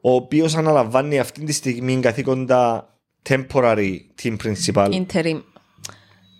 [0.00, 2.88] ο οποίος αναλαμβάνει αυτή τη στιγμή καθήκοντα
[3.28, 4.88] temporary team principal.
[5.06, 5.42] Interim.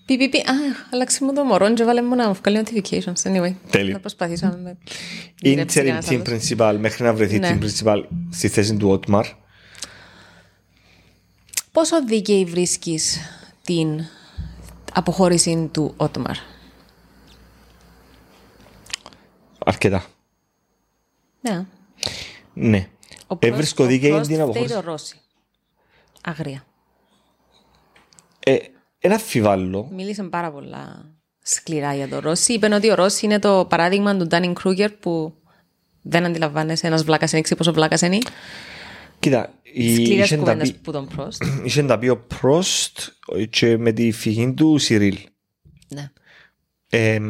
[0.06, 0.38] Πι, πι, πι.
[0.38, 0.54] Α,
[0.92, 3.22] άλλαξε μου το μωρό και βάλε μου να μου βγάλει notifications.
[3.22, 3.54] Anyway.
[3.70, 3.92] Τέλειο.
[3.92, 4.78] Θα προσπαθήσω να με
[5.42, 6.48] δουλέψει interim κανένας team άλλος.
[6.48, 7.58] principal μέχρι να βρεθεί Ναι.
[7.60, 9.26] team principal στη θέση του Ότμαρ.
[11.72, 13.18] Πόσο δίκαιη βρίσκεις
[13.64, 14.00] την
[14.94, 16.36] αποχώρηση του Ότμαρ.
[19.66, 20.04] Αρκετά.
[21.40, 21.64] Ναι.
[22.54, 22.88] Ναι.
[23.26, 24.74] Ο Ε, Prost- βρίσκω ο δίκαιη Prost την φταίει αποχώρηση.
[24.74, 25.20] το Ρώση.
[26.22, 26.64] Αγρία.
[28.40, 28.56] Ε,
[28.98, 29.88] ένα αμφιβάλλω.
[29.92, 31.04] Μίλησε πάρα πολλά
[31.42, 32.52] σκληρά για το Ρώση.
[32.52, 35.34] Είπε ότι ο Ρώση είναι το παράδειγμα του Ντάνιν Κρούγκερ που
[36.02, 38.18] δεν αντιλαμβάνεσαι ένας βλάκας είναι πόσο βλάκας είναι.
[39.18, 41.46] Κοίτα, η- Σκληρές είχε τα κουβέντες πει- που τον Prost.
[41.64, 42.98] είχε τα πει ο Πρόστ
[43.50, 45.18] και με τη φυγή του Σιρίλ.
[45.88, 46.10] Ναι.
[46.90, 47.20] Ε,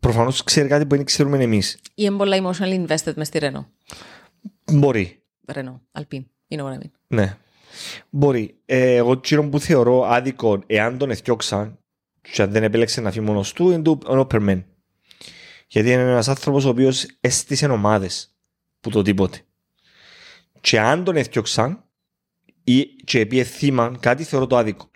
[0.00, 1.72] Προφανώς ξέρει κάτι που δεν ξέρουμε εμείς.
[1.74, 3.68] Ή είναι πολλά emotionally invested μες στη Ρένο.
[4.72, 5.22] Μπορεί.
[5.54, 6.24] Renault, Alpine.
[6.48, 6.90] You know what I mean.
[7.06, 7.36] Ναι.
[8.10, 8.54] Μπορεί.
[8.66, 11.78] Ε, εγώ τσίρο που θεωρώ άδικο εάν τον εθιώξαν
[12.32, 14.64] και αν δεν επέλεξε να φύγει μόνος του είναι το είναι ο Περμέν.
[15.68, 18.34] Γιατί είναι ένας άνθρωπος ο οποίος έστησε ομάδες
[18.80, 19.38] που το τίποτε.
[20.64, 21.84] Και αν τον εθιώξαν
[22.64, 24.90] ή και επίε θύμα κάτι θεωρώ το άδικο.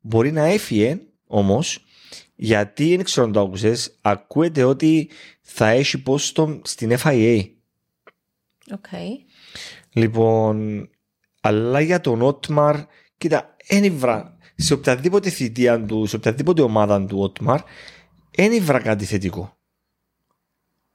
[0.00, 1.84] Μπορεί να έφυγε όμως
[2.34, 7.42] γιατί δεν ξέρω αν το άκουσες ακούεται ότι θα έχει πόστο στην FIA.
[8.70, 9.08] Okay.
[9.92, 10.88] Λοιπόν,
[11.40, 12.76] αλλά για τον Ότμαρ,
[13.18, 17.60] κοίτα, ένιβρα σε οποιαδήποτε θητεία του, σε οποιαδήποτε ομάδα του Ότμαρ,
[18.30, 19.58] ένιβρα κάτι θετικό.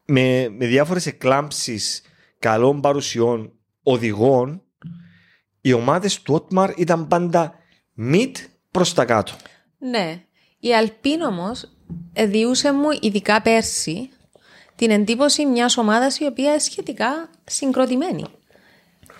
[0.06, 2.02] Με, με διάφορες εκλάμψεις
[2.40, 4.62] καλών παρουσιών οδηγών,
[5.62, 7.54] οι ομάδες του Ότμαρ ήταν πάντα
[7.98, 8.32] mid
[8.72, 9.34] προς τα κάτω.
[9.78, 10.22] Ναι.
[10.60, 11.72] Η Αλπίν όμως
[12.28, 14.10] διούσε μου ειδικά πέρσι
[14.76, 18.26] την εντύπωση μιας ομάδας η οποία είναι σχετικά συγκροτημένη.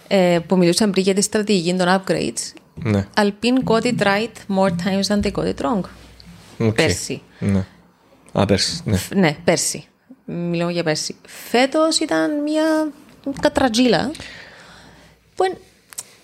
[0.08, 2.54] Ε, που μιλούσαν πριν για τη στρατηγική των upgrades.
[2.76, 3.08] Ναι.
[3.16, 5.82] Alpine got it right more times than they got it wrong.
[6.58, 6.74] Οκ.
[6.74, 7.22] Πέρσι.
[7.40, 7.66] Ναι.
[8.32, 8.98] Α, πέρσι, ναι.
[9.16, 9.88] Ναι, πέρσι.
[10.26, 11.16] Μιλώ για πέρσι.
[11.28, 12.92] Φέτος ήταν μια
[13.42, 14.12] κατρακύλα
[15.36, 15.44] που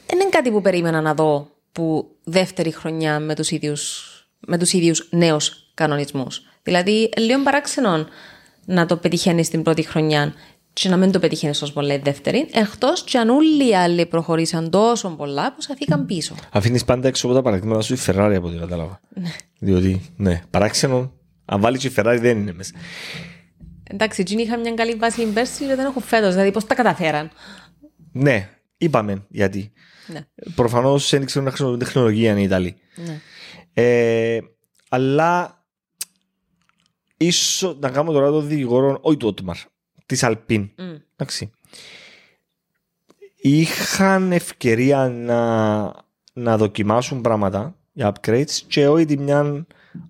[0.08, 4.06] δεν είναι κάτι που περίμενα να δω που δεύτερη χρονιά με τους ίδιους,
[4.40, 6.42] με τους ίδιους νέους κανονισμούς.
[6.64, 8.08] Δηλαδή, λίγο παράξενο
[8.66, 10.34] να το πετυχαίνεις την πρώτη χρονιά
[10.74, 14.06] και να μην το πετυχαίνεις τόσο πολλά η δεύτερη, εκτός και αν όλοι οι άλλοι
[14.06, 16.36] προχωρήσαν τόσο πολλά που σαθήκαν πίσω.
[16.52, 19.02] Αφήνεις πάντα έξω από τα παραδείγματα σου η Ferrari από ό,τι κατάλαβα.
[19.60, 21.12] Διότι, ναι, παράξενο,
[21.46, 22.72] αν βάλεις η Ferrari δεν είναι μέσα.
[23.84, 27.30] Εντάξει, εκείνοι είχαν μια καλή βάση πέρσι και δεν έχουν φέτος, δηλαδή πώς τα καταφέραν.
[28.12, 28.50] Ναι,
[28.80, 29.72] είπαμε γιατί.
[30.08, 30.28] Ναι.
[30.56, 32.76] Προφανώς δεν ξέρουν να χρησιμοποιούν τεχνολογία οι Ιταλοί.
[32.96, 33.22] Ναι.
[33.74, 34.40] Ε,
[34.90, 35.64] αλλά
[37.18, 39.58] ίσω να κάνουμε τώρα το δικηγόρο, όχι του Ότμαρ,
[40.06, 40.70] της Αλπίν.
[41.16, 41.52] Εντάξει.
[43.42, 45.94] Είχαν ευκαιρία να,
[46.34, 49.66] να δοκιμάσουν πράγματα για upgrades και όχι τη μια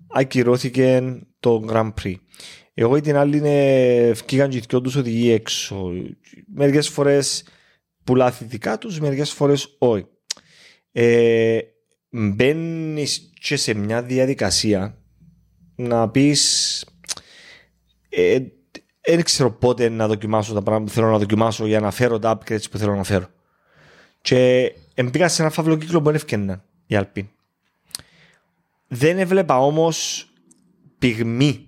[0.08, 2.14] ακυρώθηκε το Grand Prix.
[2.74, 5.92] Εγώ ή την άλλη είναι βγήκαν και οι δυο τους οδηγοί έξω.
[6.54, 7.44] Μερικές φορές
[8.10, 10.06] πουλά θετικά τους, μερικές φορές όχι.
[10.92, 11.58] Ε,
[12.10, 14.98] Μπαίνεις και σε μια διαδικασία
[15.74, 16.84] να πεις
[18.08, 18.38] ε,
[19.06, 22.38] δεν ξέρω πότε να δοκιμάσω τα πράγματα που θέλω να δοκιμάσω για να φέρω τα
[22.38, 23.26] upgrades που θέλω να φέρω.
[24.20, 24.72] Και
[25.04, 27.28] μπήκα σε ένα φαύλο κύκλο που δεν ευκαιρνά η Alpine.
[28.88, 30.28] Δεν έβλεπα όμως
[30.98, 31.66] πυγμή.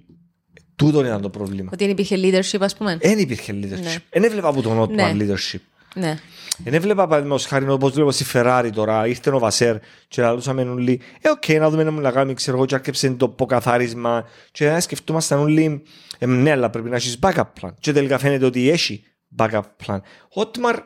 [0.76, 1.70] Τούτο ήταν το πρόβλημα.
[1.72, 2.96] Ότι δεν υπήρχε leadership, ας πούμε.
[2.96, 4.02] Δεν υπήρχε leadership.
[4.10, 5.24] Δεν έβλεπα από τον Ότμαν Ναι.
[5.24, 5.60] leadership.
[5.94, 6.18] Ναι.
[6.64, 9.76] Δεν έβλεπα παραδείγματος χάρη όπως βλέπω στη Ferrari τώρα, ήρθε ο Βασέρ
[10.08, 13.28] και λαλούσαμε όλοι «Ε, οκ, να δούμε να μου λαγάμε, ξέρω εγώ, και άρκεψε το
[13.28, 15.82] ποκαθάρισμα και να σκεφτούμασταν όλοι
[16.18, 17.70] «Ε, ναι, αλλά πρέπει να έχεις backup plan».
[17.80, 19.04] Και τελικά φαίνεται ότι έχει
[19.36, 19.98] backup plan.
[20.34, 20.76] Ο Ότμαρ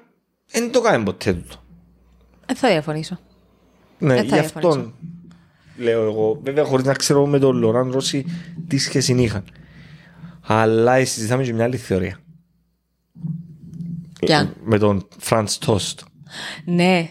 [0.51, 1.63] δεν το κάνει ποτέ τούτο.
[2.47, 3.19] Δεν θα διαφωνήσω.
[3.99, 4.95] Ναι, Δεν θα γι' αυτόν
[5.77, 6.41] λέω εγώ.
[6.43, 8.25] Βέβαια, χωρίς να ξέρω με τον Λοράν Ρώση
[8.69, 9.45] τι σχέση είχαν.
[10.47, 12.19] Αλλά συζητάμε και μια άλλη θεωρία.
[14.21, 16.01] Ποια; Με τον Φραντ Τόστ.
[16.65, 17.11] Ναι.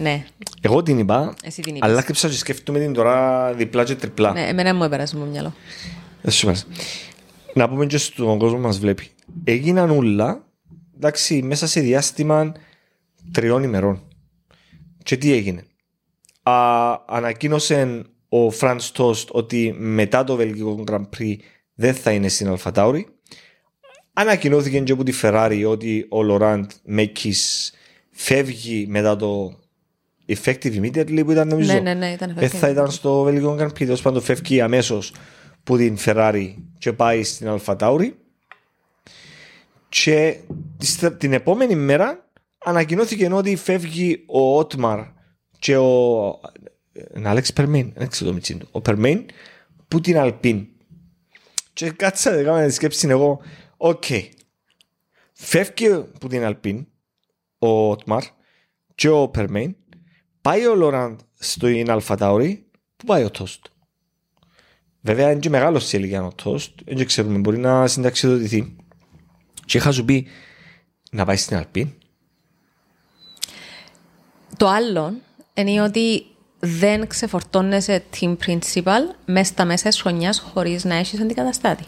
[0.00, 0.24] Ναι.
[0.60, 1.90] Εγώ την είπα, Εσύ την είπες.
[1.90, 4.32] αλλά κρύψα και σκέφτομαι την τώρα διπλά και τριπλά.
[4.32, 4.46] ναι.
[4.48, 5.54] Εμένα μου έπερασε μου μυαλό.
[6.22, 6.66] Δεν σου πας.
[7.54, 9.08] Να πούμε και στον κόσμο που μας βλέπει.
[9.44, 10.44] Έγιναν όλα,
[10.96, 12.52] εντάξει, μέσα σε διάστημα
[13.32, 14.02] τριών ημερών.
[15.02, 15.64] Και τι έγινε.
[16.42, 16.52] Α,
[17.06, 21.36] ανακοίνωσε ο Φραντ Τόστ ότι μετά το Βελγικό Grand Prix
[21.74, 23.06] δεν θα είναι στην Αλφατάουρη.
[24.12, 27.72] Ανακοινώθηκε και από τη Ferrari ότι ο Λοράντ Μέκης
[28.10, 29.58] φεύγει μετά το
[30.26, 31.72] effective immediately που ήταν νομίζω.
[31.72, 33.72] Ναι, ναι, ναι, ήταν Δεν effective θα ήταν στο Βελγικό Grand Prix.
[33.78, 35.12] Τέλος πάντων φεύγει αμέσως
[35.64, 38.14] που την Ferrari και πάει στην Αλφατάουρη.
[39.88, 40.36] Και
[40.78, 42.28] τη- την επόμενη μέρα
[42.64, 45.00] ανακοινώθηκε ότι φεύγει ο Ότμαρ
[45.58, 46.26] και ο
[46.92, 49.24] ε, Άλεξ Περμέιν, δεν ξέρω το μιτσίν του, ο Περμέιν
[49.88, 50.66] που την Alpine.
[51.72, 53.40] Και κάτσα να κάνω τη σκέψη εγώ,
[53.82, 54.04] οκ,
[55.32, 56.86] φεύγει που την Alpine
[57.58, 58.22] ο Ότμαρ
[58.94, 59.76] και ο Περμέιν,
[60.40, 62.66] πάει ο Λοράντ στην AlphaTauri,
[62.96, 63.66] που πάει ο Τόστ.
[65.00, 68.76] Βέβαια είναι και μεγάλος σε ηλικία ο Τόστ, δεν ξέρουμε, μπορεί να συνταξιοδοτηθεί.
[69.64, 70.26] Και είχα σου πει
[71.10, 71.92] να πάει στην Αλπίν.
[74.56, 75.14] Το άλλο
[75.54, 76.26] είναι ότι
[76.58, 81.84] δεν ξεφορτώνεσαι team principal μέσα στα μέσα της χρονιάς χωρίς να έχεις αντικαταστάτη.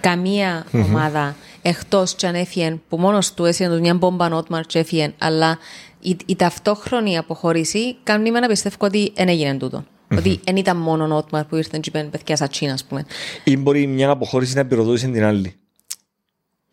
[0.00, 5.12] Καμία ομάδα εκτός και αν έφυγε που μόνος του έσυρε μια μπόμπα νότμαρ και έφυγε
[5.18, 5.58] αλλά
[6.00, 9.84] η, η ταυτόχρονη αποχώρηση κάνει με να πιστεύω ότι δεν έγινε τούτο.
[10.16, 13.06] Ότι δεν ήταν μόνο νότμαρ που ήρθαν και είπαν παιδιά σαν Τσίνα ας πούμε.
[13.44, 15.54] Ή μπορεί μια αποχώρηση να πυροδότησε την άλλη.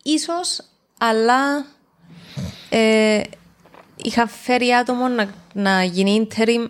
[0.03, 0.61] Ίσως,
[0.97, 1.66] αλλά
[2.70, 3.22] ε,
[3.95, 6.68] είχα φέρει άτομο να, να γίνει interim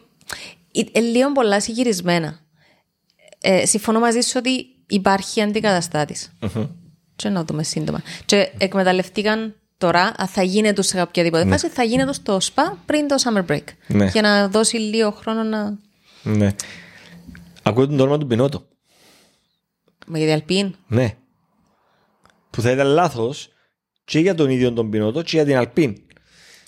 [0.71, 2.39] ε, ε, λίγο πολλά συγκυρισμένα.
[3.41, 6.31] Ε, συμφωνώ μαζί σου ότι υπάρχει αντικαταστάτης.
[7.15, 8.01] Και να δούμε σύντομα.
[8.25, 13.15] Και εκμεταλλευτήκαν τώρα, αν θα γίνεται σε οποιαδήποτε φάση, θα γίνεται στο ΣΠΑ πριν το
[13.23, 13.63] summer break.
[13.87, 14.05] Ναι.
[14.05, 15.77] Για να δώσει λίγο χρόνο να.
[16.23, 16.55] Ναι.
[17.63, 18.67] Ακούτε το όνομα του Πινότο.
[20.05, 21.15] Με για Αλπίν; Ναι.
[22.49, 23.49] Που θα ήταν λάθος
[24.05, 25.93] και για τον ίδιο τον Πινότο και για την Αλπίν.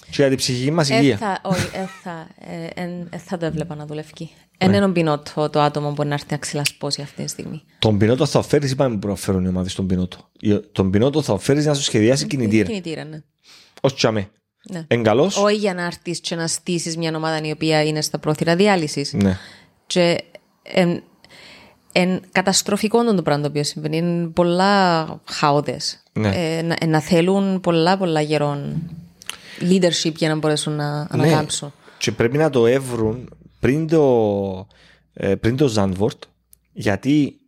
[0.05, 1.17] Και για την ψυχική μας Ε, υγεία.
[1.17, 4.29] θα, όχι, ε, θα, ε, εν- ε, θα το έβλεπα να δουλεύει.
[4.57, 7.63] Εν είναι ο Μπινότο το άτομο που μπορεί να έρθει να ξυλασπώσει αυτή τη στιγμή.
[7.79, 10.29] Τον Πινότο θα φέρεις, είπαμε που να φέρουν οι ομάδες τον Πινότο.
[10.39, 12.67] Η- Τον Πινότο θα φέρεις να σου σχεδιάσει κινητήρα.
[12.67, 13.23] Κινητήρα, ναι.
[13.81, 14.29] Ω τσαμέ.
[14.71, 14.83] ναι.
[14.87, 15.23] Εγκαλώ.
[15.37, 19.13] Όχι για να έρθεις και να στήσεις μια ομάδα η οποία είναι στα πρόθυρα διάλυσης.
[19.13, 19.37] Ναι.
[19.87, 20.23] Και
[20.63, 21.03] εν,
[21.91, 23.97] εν καταστροφικό το πράγμα το οποίο συμβαίνει.
[23.97, 26.03] Είναι πολλά χαόδες.
[26.13, 26.27] Ναι.
[26.57, 28.81] Ε, να, ε, να θέλουν πολλά πολλά γερόν
[29.61, 31.73] leadership για να μπορέσουν να ανακάμψουν.
[31.97, 33.29] Και πρέπει να το έβρουν
[33.65, 34.67] πριν το,
[35.13, 36.23] ε, πριν το Ζάνβορτ,
[36.73, 37.39] γιατί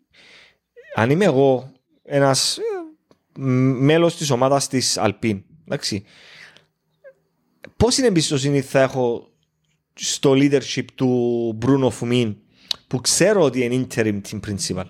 [0.96, 1.72] αν είμαι εγώ
[2.04, 2.62] ένας ε,
[3.40, 6.04] μ- μέλος της ομάδας της Αλπίν, εντάξει,
[7.78, 9.28] πόση εμπιστοσύνη θα έχω
[9.94, 12.36] στο leadership του Μπρούνο Φουμίν
[12.88, 14.86] που ξέρω ότι είναι interim team principal;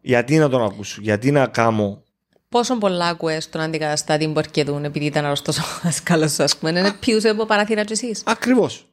[0.00, 2.02] Γιατί να τον ακούσω, γιατί να κάνω
[2.48, 6.78] Πόσο πολλά ακούες στον αντικαταστάτη που αρκετούν επειδή ήταν αρρωστός ο δάσκαλος σου, ας πούμε.
[6.78, 8.22] Είναι πιούσε από παράθυρα και εσείς.
[8.26, 8.89] Ακριβώς.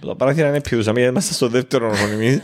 [0.00, 2.40] Το παράθυρα είναι πιούσαμε γιατί είμαστε στο δεύτερο όροφο εμείς.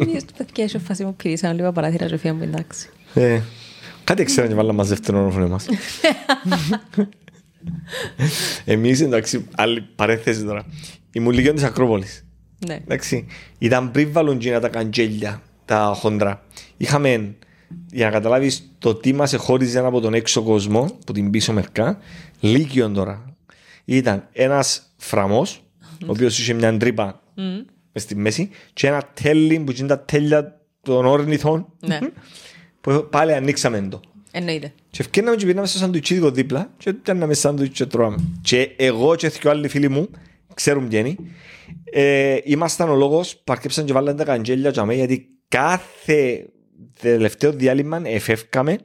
[0.00, 2.88] Εμείς του παιδιά σε φάση μου πηρήσαν λίγο παράθυρα και φύγαμε εντάξει.
[3.14, 3.40] Ε,
[4.04, 5.66] Κάτι ξέρω και βάλαμε μας δεύτερο όροφο εμάς.
[8.64, 10.64] Εμείς εντάξει, άλλη παρέθεση τώρα.
[11.12, 12.26] Ήμουν λίγο της Ακρόπολης.
[12.66, 12.74] Ναι.
[12.74, 13.26] Εντάξει,
[13.58, 16.42] ήταν πριν βάλουν τζίνα τα καντζέλια, τα χοντρά.
[16.76, 17.34] Είχαμε,
[17.92, 21.98] για να καταλάβεις το τι μας εχώριζε από τον έξω κόσμο, που την πίσω μερικά,
[22.40, 23.33] λύκειον τώρα.
[23.84, 27.22] Ήταν ένας φραμός, ο οποίος είχε μια τρύπα
[27.92, 31.98] μες στη μέση, και ένα τέλει που είναι τα τέλεια των όρνηθων, Ναι.
[32.80, 34.00] που πάλι ανοίξαμε το.
[34.30, 34.72] Εννοείται.
[34.90, 38.16] Και ευκαιρνάμε και πήραμε στο σαντουιτσίδικο δίπλα και πιάνναμε σάντουιτς και τρώμε.
[38.42, 40.08] Και εγώ και δύο άλλοι φίλοι μου,
[40.54, 41.16] ξέρουν ποιοι είναι,
[41.84, 46.46] ε, ήμασταν ο λόγος που αρκέψαν και βάλαν τα καντζέλια για μέ, γιατί κάθε
[47.00, 48.78] τελευταίο διάλειμμα εφεύκαμε,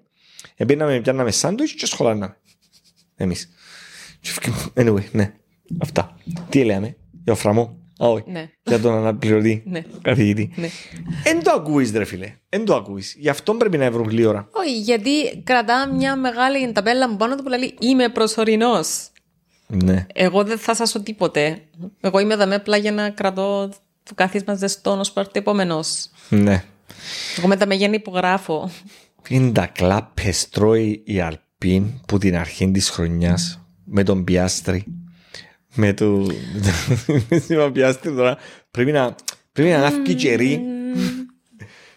[0.56, 2.38] εμπίναμε, πιάνναμε σάντουιτς και σχολάναμε.
[3.16, 3.50] Εμείς.
[4.20, 4.54] Και ευκαι-
[4.88, 5.34] Anyway, ναι.
[5.82, 6.16] Αυτά.
[6.50, 7.78] Τι λέμε, για ο φραμό.
[8.04, 8.24] Α, όχι.
[8.28, 8.50] Ναι.
[8.64, 9.82] Για τον αναπληρωτή Ναι.
[10.02, 10.52] καθηγητή.
[10.56, 10.68] Ναι.
[11.24, 12.34] Εν το ακούεις ρε φίλε.
[12.50, 13.16] Εν το ακούεις.
[13.20, 14.50] Γι' αυτό πρέπει να βρουν γλύωρα.
[14.52, 19.10] Όχι, γιατί κρατά μια μεγάλη ταμπέλα μου πάνω του που λέει Είμαι προσωρινός.
[19.68, 20.06] Ναι.
[20.14, 21.58] Εγώ δεν θα σας τίποτε.
[22.02, 23.70] Εγώ είμαι εδώ απλά για να κρατώ
[24.04, 26.10] το κάθισμα ζεστό ω πάρτε επόμενος.
[26.30, 26.64] Ναι.
[27.38, 28.70] Εγώ μετά με γέννη υπογράφω.
[29.28, 34.84] Είναι τα κλάπες τρώει η Αλπίν που την αρχή της χρονιάς με τον Πιάστρη.
[35.76, 36.28] Με το...
[37.30, 38.38] με τον Πιάστρη τώρα
[38.72, 39.16] πρέπει να,
[39.52, 40.62] πρέπει να ανάφκει κερί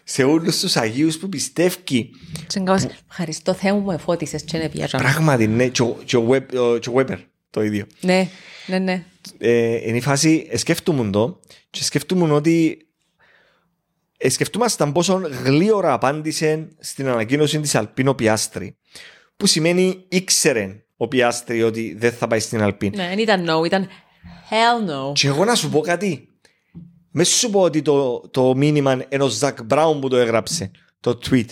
[0.03, 2.09] σε όλους τους Αγίους που πιστεύει.
[2.47, 2.75] Τσεγκάω,
[3.09, 4.87] Ευχαριστώ Θεέ μου που με φώτισε και είναι πια.
[4.87, 7.19] Πράγματι, ναι, και ο- και ο Βεπ- ο- και ο Βέπερ
[7.49, 7.85] το ίδιο.
[8.01, 8.29] Ναι,
[8.67, 9.05] ναι, ναι.
[9.37, 11.39] ε, είναι η φάση, ε, σκέφτομαι το
[11.69, 12.87] και σκέφτομαι ότι
[14.17, 18.77] ε, σκεφτούμασταν πόσο γλίωρα απάντησε στην ανακοίνωση της Αλπίνο Πιάστρη
[19.37, 22.93] που σημαίνει ήξερε ο Πιάστρη ότι δεν θα πάει στην Αλπίν.
[22.95, 23.87] Ναι, δεν ήταν no, ήταν
[24.49, 25.13] hell no.
[25.13, 26.27] Και εγώ να σου πω κάτι.
[27.11, 31.45] Μες σου πω ότι το, το μήνυμα ενός Ζακ Μπράουν που το έγραψε, το tweet,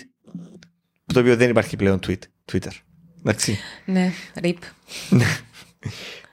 [1.14, 2.20] το οποίο δεν υπάρχει πλέον tweet,
[2.52, 2.72] Twitter.
[3.20, 3.58] Εντάξει.
[3.86, 4.54] Ναι, rip.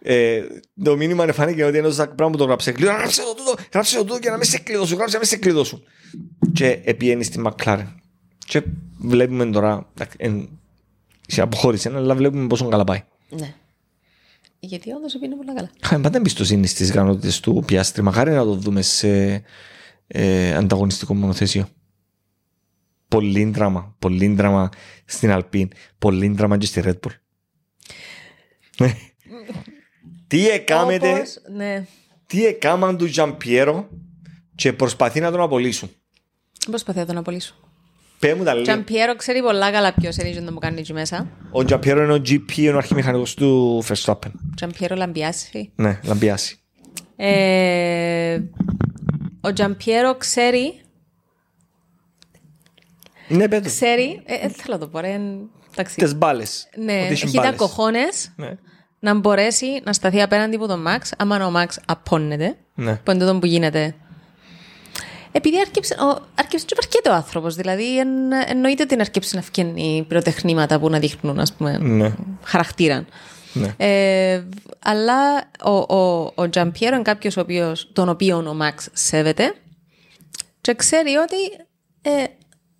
[0.02, 0.42] Ε,
[0.82, 2.74] το μήνυμα φάνηκε ότι είναι ο Ζακ Μπράουν που το γράψε.
[2.78, 5.26] Λέω, γράψε το τούτο, γράψε το τούτο και να με σε κλειδώσουν, γράψε να με
[5.26, 5.82] σε κλειδώσουν.
[6.52, 8.00] Και επιένει στη Μακλάρεν.
[8.46, 8.62] Και
[8.98, 10.57] βλέπουμε τώρα, εντάξει, εν-
[11.30, 13.02] σε αποχώρησε, αλλά βλέπουμε πόσο καλά πάει.
[13.28, 13.54] Ναι.
[14.60, 15.70] Γιατί όντως πήγαινε πολύ καλά.
[15.82, 18.02] Είχαμε πάντα εμπιστοσύνη στις ικανότητες του Πιάστρη.
[18.02, 19.42] Μακάρι να το δούμε σε
[20.06, 21.68] ε, ανταγωνιστικό μονοθέσιο.
[23.08, 23.96] Πολύ δράμα.
[23.98, 24.68] Πολύ δράμα
[25.04, 25.70] στην Αλπίν.
[25.98, 27.14] Πολύ δράμα και στη Red Bull.
[28.78, 28.94] Ναι.
[30.26, 31.86] Τι έκαμετε, Όπως, ναι.
[32.26, 33.88] τι έκαμαν του Τζαμπιέρο
[34.54, 35.90] και προσπαθεί να τον απολύσουν.
[36.70, 37.54] Προσπαθώ να τον απολύσω.
[38.18, 38.62] Πέ μου τα λέει.
[38.62, 41.28] Τζαν Πιέρο ξέρει πολλά καλά ποιος είναι να μου κάνει εκεί μέσα.
[41.50, 44.30] Ο Τζαμπιέρο είναι ο GP, είναι ο αρχιμηχανικός του Verstappen.
[44.56, 45.72] Τζαν Πιέρο λαμπιάσει.
[45.74, 46.58] Ναι, λαμπιάσει.
[47.16, 48.40] Ε,
[49.40, 50.80] ο Τζαν Πιέρο ξέρει,
[53.28, 53.68] Ναι, πέτω.
[53.68, 55.20] ξέρει, ε, ε, θέλω να το πω, ρε,
[55.72, 55.96] εντάξει.
[55.96, 56.68] Τις μπάλες.
[56.76, 57.56] Ναι, Ότι έχεις τα μπάλες.
[57.58, 58.50] κοχώνες Ναι.
[58.98, 62.94] να μπορέσει να σταθεί απέναντι από τον Μαξ, άμα ο Μαξ απώνεται, Ναι.
[63.04, 63.94] που είναι τούτο που γίνεται.
[65.32, 68.08] Επειδή άρκεψε, ο, άρκεψε και παρκέτο ο άνθρωπος, δηλαδή εν,
[68.46, 72.14] εννοείται ότι άρκεψε να φτιάχνει πυροτεχνήματα που να δείχνουν, ας πούμε, Ναι.
[72.44, 73.04] χαρακτήρα.
[73.52, 73.74] Ναι.
[73.76, 74.44] Ε,
[74.78, 79.54] αλλά ο, ο, ο Τζαμπιέρο είναι κάποιος ο οποίος, τον οποίο ο Μαξ σέβεται
[80.60, 81.36] και ξέρει ότι
[82.02, 82.24] ε,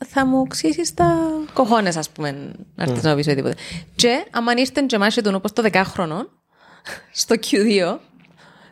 [0.07, 1.17] θα μου ξύσεις τα
[1.53, 2.31] κοχώνες, ας πούμε,
[2.75, 3.55] να έρθεις να πεις οτιδήποτε.
[3.97, 6.27] Και άμα ήρθε και μάσε τον όπως το 10χρονο,
[7.13, 7.97] στο Q2,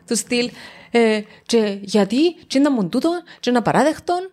[0.07, 0.49] του στυλ,
[0.91, 3.09] ε, και γιατί, και να μου τούτο,
[3.39, 4.31] και να παράδεχτον,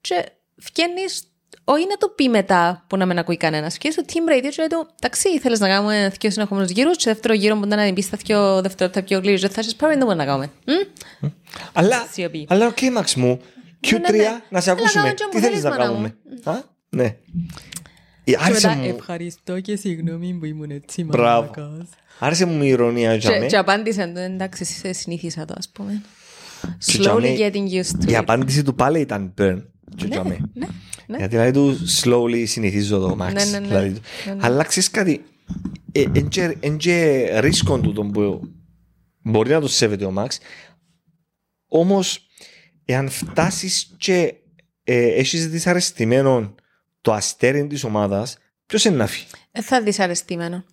[0.00, 0.24] και
[0.56, 1.22] φκένεις,
[1.64, 3.78] όχι να το πει μετά που να μην ακούει κανένας.
[3.78, 7.34] Και στο team radio, και του, εντάξει, ήθελε να κάνουμε δύο συνεχόμενους γύρους, και δεύτερο
[7.34, 10.50] γύρο που να πει στα δύο δευτερόλεπτα πιο γλύζο, θα σας πάρει να να κάνουμε.
[10.66, 11.28] Μμ;
[11.72, 12.46] Αλλά, Σιωπή.
[12.48, 13.40] αλλά οκ, Μαξ μου,
[13.86, 14.40] Q3 ναι, ναι.
[14.48, 15.02] να σε Έλα, ακούσουμε.
[15.02, 17.04] κάμε και Τι μου θέλεις θέλεις, να μάνα κάνουμε; Α, ναι.
[17.04, 17.16] Ε,
[18.24, 21.50] Και Άρεσε μετά, μου, ευχαριστώ και συγγνώμη που ήμουν έτσι Μπράβο.
[22.20, 22.40] Μαλάκας.
[22.40, 23.46] άρεσε μου η ηρωνία για Και, μέ.
[23.46, 26.02] και απάντησε, του, εντάξει, σε συνήθισα το, ας πούμε.
[26.78, 28.14] Και για Slowly μέ- getting used to Η it.
[28.14, 29.62] απάντηση του πάλι ήταν burn.
[29.96, 30.38] και για μέ.
[30.54, 30.66] Ναι,
[31.06, 31.16] ναι.
[31.16, 33.32] Γιατί δηλαδή του slowly συνηθίζω το Max.
[33.32, 33.66] Ναι, ναι, ναι.
[33.66, 34.00] δηλαδή.
[34.38, 35.24] Αλλά ξέρεις κάτι,
[36.60, 38.40] εν και ρίσκον του τον που
[39.22, 40.26] μπορεί να το σέβεται ο Max,
[41.68, 42.26] όμως
[42.84, 44.34] εάν φτάσεις και
[44.84, 46.54] ε, έχεις δυσαρεστημένο
[47.00, 50.64] το αστέρι της ομάδας, ποιος είναι να φύγει; Ε, θα δυσαρεστημένο.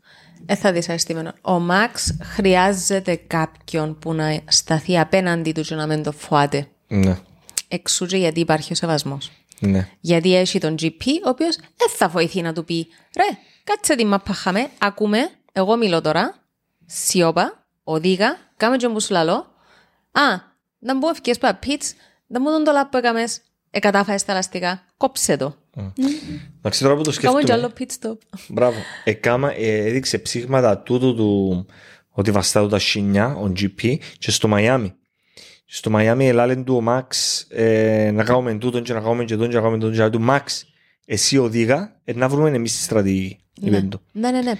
[0.45, 1.33] Ε, θα δυσαρεστημένο.
[1.41, 6.67] Ο Μαξ χρειάζεται κάποιον που να σταθεί απέναντι του και να μην το φοάται.
[6.87, 7.17] Ναι,
[7.67, 9.31] Εξού και γιατί υπάρχει ο σεβασμός.
[9.59, 9.87] ναι.
[9.99, 12.87] Γιατί έχει τον GP, ο οποίος δεν θα βοηθεί να του πει
[13.17, 16.35] ρε, κάτσε τη μαπά χαμέ, ακούμε, εγώ μιλώ τώρα,
[16.85, 19.33] σιώπα, οδήγα, κάμε και μου σου λαλώ.
[20.11, 20.21] Α,
[20.79, 21.93] να μου ευκαιρίες πα πιτς,
[22.27, 25.55] να μου τον το λάπ που έκαμες, εκατάφαες τα ελαστικά, κόψε το.
[26.57, 28.17] Εντάξει τώρα που το Κάμε και άλλο σκέφτομαι.
[28.25, 28.37] pit stop.
[28.47, 28.77] Μπράβο.
[29.03, 31.65] Εκάμα, ε, έδειξε ψήγματα τούτου του
[32.09, 34.93] ότι βαστά του τα σινιά, ο GP, και στο Μαϊάμι.
[35.65, 39.49] Στο Μαϊάμι ελάλεν του ο Μαξ ε, να κάνουμε τούτον και να κάνουμε και τον
[39.49, 40.65] και να κάνουμε τον και να του Μαξ,
[41.05, 43.39] εσύ οδήγα, ε, να βρούμε εμείς τη στρατηγική.
[43.61, 44.01] είπε του.
[44.11, 44.53] Ναι, ναι, ναι.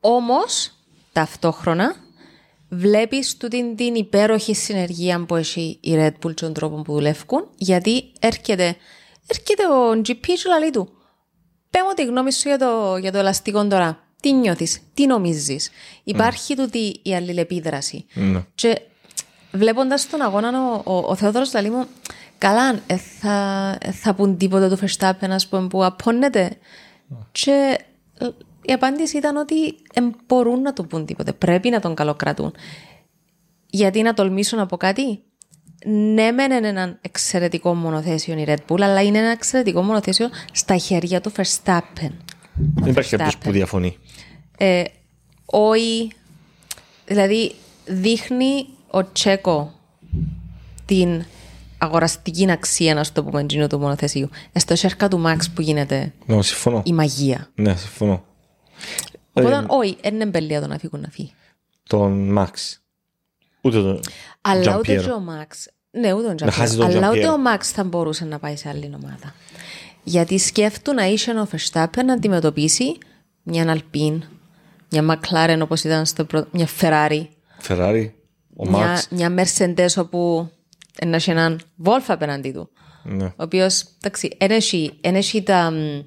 [0.00, 0.72] Όμως,
[1.12, 1.94] ταυτόχρονα,
[2.68, 7.48] βλέπεις τούτη την υπέροχη συνεργία που έχει η Red Bull και τον τρόπο που δουλεύουν,
[7.56, 8.76] γιατί έρχεται,
[9.26, 10.88] έρχεται ο GP και λέει του,
[11.70, 13.98] πέ μου τη γνώμη σου για το, για το ελαστικό τώρα.
[14.20, 15.70] Τι νιώθεις, τι νομίζεις.
[16.04, 18.06] Υπάρχει τούτη η αλληλεπίδραση.
[18.14, 18.44] Ναι.
[18.54, 18.80] Και
[19.52, 21.86] βλέποντας τον αγώνα, ο, ο, ο Θεόδωρος λέει μου,
[22.38, 26.56] καλά, ε, θα, ε, θα πούν τίποτα του Verstappen, ας πούμε, που απώνεται.
[27.32, 27.78] Και
[28.18, 28.28] ε,
[28.62, 31.32] η απάντηση ήταν ότι ε, μπορούν να του πούν τίποτα.
[31.32, 32.54] Πρέπει να τον καλοκρατούν.
[33.66, 35.22] Γιατί να τολμήσω να πω κάτι;
[35.84, 40.76] Ναι, μεν είναι ένα εξαιρετικό μονοθέσιο η Red Bull, αλλά είναι ένα εξαιρετικό μονοθέσιο στα
[40.76, 42.10] χέρια του Verstappen.
[42.74, 43.40] Δεν υπάρχει κάποιος Verstappen.
[43.44, 43.98] που διαφωνεί.
[44.58, 44.84] Ε,
[45.44, 46.12] όχι,
[47.06, 47.54] δηλαδή
[47.86, 49.72] δείχνει ο Τσέκο
[50.84, 51.24] την
[51.78, 54.28] αγοραστική αξία, να σου το πούμε, εντζήνου του μονοθεσίου.
[54.52, 56.82] Ε, Στο σέρκα του Μαξ που γίνεται Ναι, συμφωνώ.
[56.84, 57.50] η μαγεία.
[57.54, 58.24] Ναι, συμφωνώ.
[59.32, 61.32] Οπότε, όχι, δεν είναι εμπελία το να φύγουν να φύγει.
[61.88, 62.82] Τον Μαξ.
[63.60, 64.00] Ούτε τον
[64.40, 65.02] Αλλά ούτε Τζαμπιέρο.
[65.02, 65.68] και ο Μαξ.
[65.92, 66.92] Ναι, ούτε τον χάσει Τζαμπιέρο.
[66.92, 67.32] τον Αλλά ούτε Τζαμπιέρο.
[67.32, 69.34] ο Μαξ θα μπορούσε να πάει σε άλλη ομάδα.
[70.04, 72.98] Γιατί σκέφτου να είσαι ο Verstappen να αντιμετωπίσει
[73.42, 74.22] μια Αλπίν,
[74.90, 77.26] μια McLaren όπως ήταν στο πρώτο, μια Ferrari,
[77.58, 78.14] Φεράρι,
[78.56, 79.08] ο μια, Μαξ.
[79.10, 80.50] μια Mercedes όπου
[81.06, 82.70] να έχει έναν Wolf απέναντι του.
[83.02, 83.24] Ναι.
[83.24, 86.00] Ο οποίος, εντάξει, δεν έχει, εν έχει τα, μ,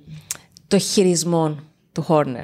[0.67, 1.57] το χειρισμό
[1.95, 2.43] του Horner.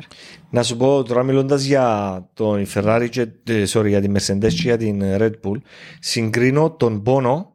[0.49, 4.61] Να σου πω τώρα μιλώντας για τον Ferrari και, ε, sorry, για την Mercedes και
[4.61, 5.57] για την ε, Red Bull,
[5.99, 7.45] συγκρίνω τον Bono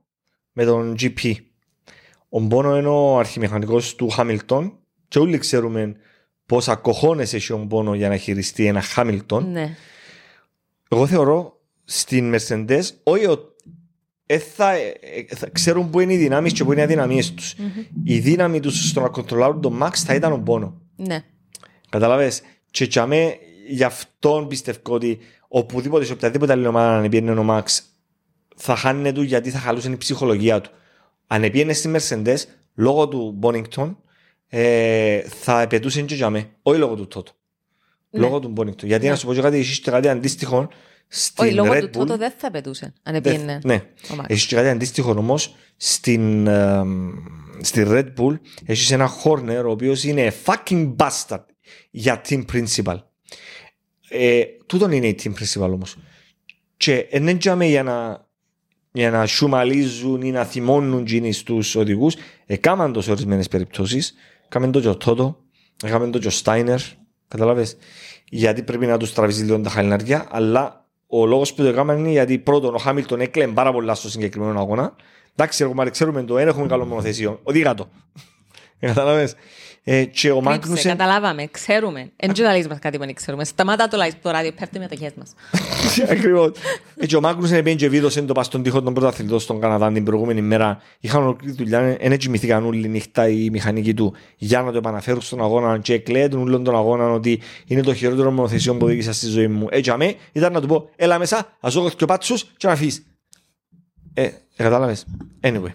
[0.52, 1.32] με τον GP.
[2.28, 4.72] Ο Bono είναι ο αρχιμηχανικός του Hamilton
[5.08, 5.94] και όλοι ξέρουμε
[6.46, 9.42] πόσα κοχώνες έχει ο Bono για να χειριστεί ένα Hamilton.
[9.52, 9.76] Ναι.
[10.88, 13.54] Εγώ θεωρώ στην Mercedes, όχι ο-
[14.26, 14.94] ε, θα, ε,
[15.28, 17.54] ε, θα ξέρουν πού είναι οι δυνάμεις και πού είναι οι αδυναμίες τους.
[18.04, 20.72] Η δύναμη τους στο να κοντρολάρουν τον Max θα ήταν ο Bono.
[20.96, 21.24] Ναι.
[21.88, 22.40] Καταλάβες.
[22.70, 23.36] Και για μέ,
[23.68, 25.18] γι' αυτόν πιστεύω ότι
[25.48, 27.82] οπουδήποτε, σε οποιαδήποτε άλλη ομάδα αν επίενε ο Μαξ,
[28.56, 30.70] θα χάνει του γιατί θα χαλούσε η ψυχολογία του.
[31.26, 32.36] Αν επίενε στη Mercedes,
[32.74, 33.98] λόγω του Μπόνιγκτον,
[34.48, 36.48] ε, θα επαιτούσε και για μέ.
[36.62, 37.32] Όχι λόγω του Τότο.
[38.10, 38.88] Λόγω του Μπόνιγκτον.
[38.88, 40.68] Γιατί να σου πω και κάτι, έχεις και κάτι αντίστοιχο
[41.08, 41.90] στην Όχι, λόγω Red του Bull.
[41.92, 42.92] τότο δεν θα πετούσε.
[43.02, 43.58] Αν Δεν- επίενε.
[43.64, 43.74] Ναι.
[44.10, 44.24] ο Max.
[44.26, 46.82] Έχει και κάτι αντίστοιχο όμως στην, ε,
[47.60, 48.38] στη Red Bull.
[48.64, 51.44] Έχεις ένα Horner ο οποίος είναι fucking bastard
[51.90, 52.96] για team principal.
[54.08, 55.96] Ε, τούτον είναι η team principal όμως.
[56.76, 58.26] Και δεν είναι για να,
[58.92, 62.14] για να σουμαλίζουν ή να θυμώνουν γίνει στου οδηγούς.
[62.46, 64.14] Έκαναν το σε ορισμένες περιπτώσεις.
[64.46, 65.44] Έκαμε το και ο Τότο,
[65.84, 66.80] έκαμε το και ο Στάινερ.
[67.28, 67.76] Καταλάβες;
[68.28, 72.10] Γιατί πρέπει να τους τραβήσει λίγο τα χαλιναριά, αλλά ο λόγος που το έκαναν είναι
[72.10, 74.96] γιατί πρώτον ο Χάμιλτον έκλαιε πάρα πολλά στο συγκεκριμένο αγώνα.
[75.36, 77.40] Εντάξει, ρε κομμάτι, ξέρουμε το, δεν έχουμε καλό μονοθεσίο.
[77.42, 77.88] Οδήγα το.
[78.80, 79.34] Κατάλαβες.
[79.88, 80.90] Ε, και ο Κρύψε, Μάγνουσεν...
[80.90, 82.10] καταλάβαμε, ξέρουμε.
[82.16, 83.44] Εν και λαλείς μας κάτι που δεν ξέρουμε.
[83.44, 85.34] Σταμάτα το live το ράδιο, πέφτει με μετοχές μας.
[86.12, 86.50] Ακριβώς.
[86.96, 89.92] Ε, και ο Μάγνουσεν πήγαινε και βίδωσε το πας στον τοίχο των πρωταθλητών στον Καναδά
[89.92, 90.80] την προηγούμενη μέρα.
[91.00, 95.40] Είχαν ολοκλήρη δουλειά, δεν κοιμηθήκαν όλη νύχτα οι μηχανικοί του για να το επαναφέρουν στον
[95.42, 99.48] αγώνα και εκλέεται όλων τον αγώνα ότι είναι το χειρότερο μονοθεσιό που οδήγησα στη ζωή
[99.48, 99.66] μου.
[99.70, 102.76] Έτσι αμέ ήταν να του πω, έλα μέσα, ας δω και ο πάτσους και να
[102.76, 103.06] φύγεις.
[104.14, 105.06] Ε, κατάλαβες.
[105.40, 105.72] Anyway.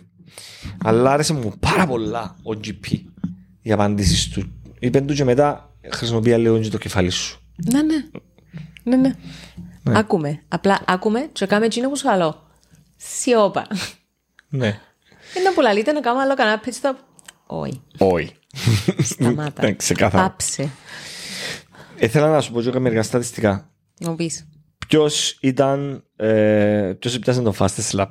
[0.83, 3.11] Αλλά άρεσε μου πάρα πολλά ο GP
[3.61, 4.53] οι απαντήσεις του.
[4.79, 7.39] Είπε του και μετά χρησιμοποιεί λίγο και το κεφάλι σου.
[7.71, 7.95] Ναι, ναι.
[8.83, 9.13] Ναι, ναι.
[9.83, 10.43] Άκουμε.
[10.47, 12.47] Απλά άκουμε και κάμε εκείνο που σου λέω.
[12.95, 13.67] Σιώπα.
[14.49, 14.79] Ναι.
[15.37, 16.95] Είναι που λαλείτε να κάνουμε άλλο κανένα pit stop.
[17.45, 17.81] Όχι.
[17.97, 18.35] Όχι.
[18.99, 19.63] Σταμάτα.
[19.63, 20.23] Ναι, ξεκάθαρα.
[20.23, 20.69] Πάψε.
[21.99, 23.69] Ήθελα να σου πω και μερικά στατιστικά.
[23.99, 24.47] Να πεις.
[24.87, 26.03] Ποιος ήταν.
[26.15, 28.07] Ε, Ποιος έπιασε το fastest lap;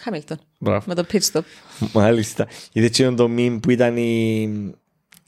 [0.00, 0.38] Χαμίλτον.
[0.58, 0.84] Μπράβο.
[0.86, 1.42] Με το pit stop.
[1.92, 2.46] Μάλιστα.
[2.72, 4.74] Είδε έτσι το meme που ήταν η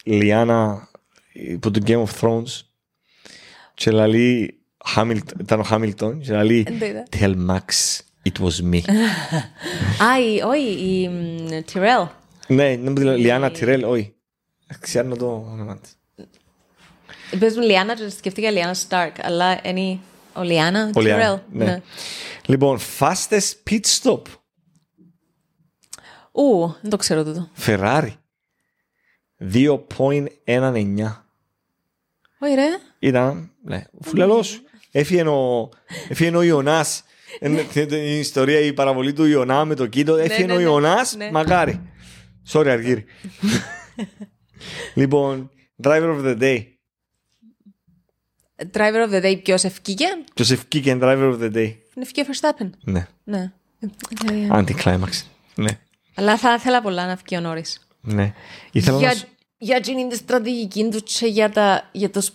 [0.04, 0.88] Λιάννα
[1.54, 2.60] από το Game of Thrones.
[3.74, 4.56] Και λέει.
[4.96, 7.02] Hamilton, ήταν ο Χάμιλτον και λέει Δεν το είδα.
[7.18, 7.98] Tell Max
[8.28, 8.80] it was me.
[10.08, 12.08] Α, η, όχι, η μ, Tyrell.
[12.46, 14.14] ναι, δεν μου τη λέω Λιάννα Τιρέλ, όχι.
[14.80, 15.98] Ξέρω το όνομα της.
[17.38, 19.98] Πες μου Λιάννα και σκεφτήκα Λιάννα Stark, αλλά είναι
[20.32, 21.42] ο Λιάννα Ο Λιάννα, Tyrell.
[21.52, 21.82] ναι.
[22.46, 24.22] Λοιπόν, fastest pit stop.
[26.32, 27.48] Ου, δεν το ξέρω τούτο.
[27.66, 28.10] Ferrari.
[29.52, 31.12] 2.19.
[32.38, 32.68] Όχι ρε.
[32.98, 34.62] Ήταν, ναι, φουλελός.
[34.90, 35.68] Έφυγε ο,
[36.08, 37.04] έφυγε ο Ιωνάς.
[37.40, 37.66] Είναι
[37.96, 40.16] η ιστορία, η παραβολή του Ιωνά με το κήτο.
[40.16, 40.62] Έφυγε ναι, ο ναι.
[40.62, 41.30] Ιωνάς, Ναι.
[41.30, 41.80] μακάρι.
[42.52, 43.04] Sorry, Αργύρι.
[44.94, 45.50] λοιπόν,
[45.82, 46.66] driver of the day.
[48.72, 51.56] Driver of the day ποιος ευκήκε; Ποιος ευκήκε driver of the day.
[51.94, 52.70] Είναι ευκήκε Verstappen.
[52.84, 53.52] Ναι, Ναι.
[54.32, 55.22] Ε, anti-climax.
[55.54, 55.78] Ναι,
[56.14, 57.86] Αλλά θα ήθελα πολλά να βγει ο Νόρις.
[58.02, 58.32] Ναι.
[58.72, 59.26] Ήθελα να Για, σου-
[59.58, 62.30] για την τη στρατηγική τους και για, τα, για τους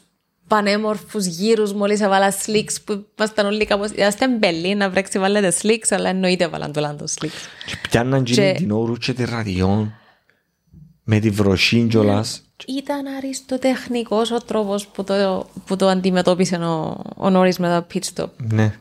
[0.48, 3.90] πανέμορφους γύρους μόλις έβαλα slicks που ήμασταν όλοι κάπως...
[3.96, 7.42] Είμαστε μπελή να βρέξει βάλετε slicks αλλά εννοείται βάλαν το λάντο slicks.
[7.66, 8.54] Και πιάνναν Και- και...
[8.58, 9.94] την όρου και τη ραδιόν
[11.04, 12.42] με τη βροχή κιόλας.
[12.68, 18.22] Ήταν αριστοτεχνικός ο τρόπος που το, που το αντιμετώπισε ο, ο Νόρις με το pit
[18.22, 18.30] stop.
[18.38, 18.74] Ναι.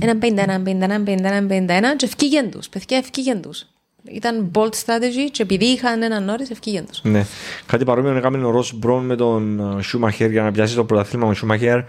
[0.00, 0.26] Έναν 51,
[0.68, 2.68] 51, 51, 51 και ευκήγεν τους.
[2.68, 3.66] Παιδιά ευκήγεν τους.
[4.10, 7.00] Ήταν bold strategy και επειδή είχαν έναν Νόρις ευκήγεν τους.
[7.02, 7.26] Ναι.
[7.66, 11.26] Κάτι παρόμοιο έκαμε ο Ρος Μπρόν με τον ε, Σούμαχερ για να πιάσει το πρωταθλήμα
[11.26, 11.80] με Σούμαχερ.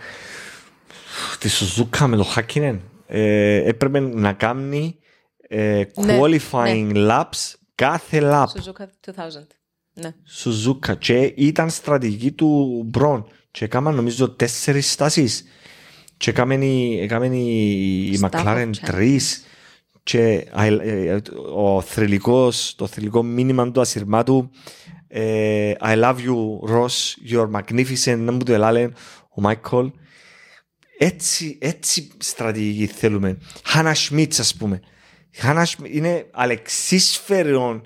[1.39, 2.81] Τη Σουζούκα με τον Χάκινεν.
[3.07, 4.95] Ε, έπρεπε να κάνει
[5.47, 8.45] ε, Ναι, qualifying laps κάθε lap.
[8.45, 9.23] Suzuka 2000.
[9.93, 10.13] Ναι.
[10.23, 15.43] Σουζούκα και ήταν στρατηγική του Μπρόν και έκαναν νομίζω τέσσερις στάσεις
[16.17, 19.44] και έκαμε η, έκαμε η, η Staff McLaren of τρεις
[20.05, 21.17] και I- ε,
[21.55, 24.49] ο θρηλυκός, το θρηλυκό μήνυμα του ασυρμάτου
[25.07, 28.89] ε, I love you Ross, you're magnificent να μου το ελάλε
[29.29, 29.91] ο Μάικολ.
[30.97, 33.37] Έτσι, έτσι στρατηγική θέλουμε.
[33.63, 34.79] Χάνα Σμίτς ας πούμε.
[35.33, 37.83] Χάνα Σμίτς είναι αλεξίσφαιρον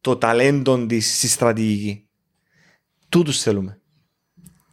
[0.00, 2.08] το ταλέντο της στη στρατηγική.
[3.08, 3.80] Τούτους θέλουμε.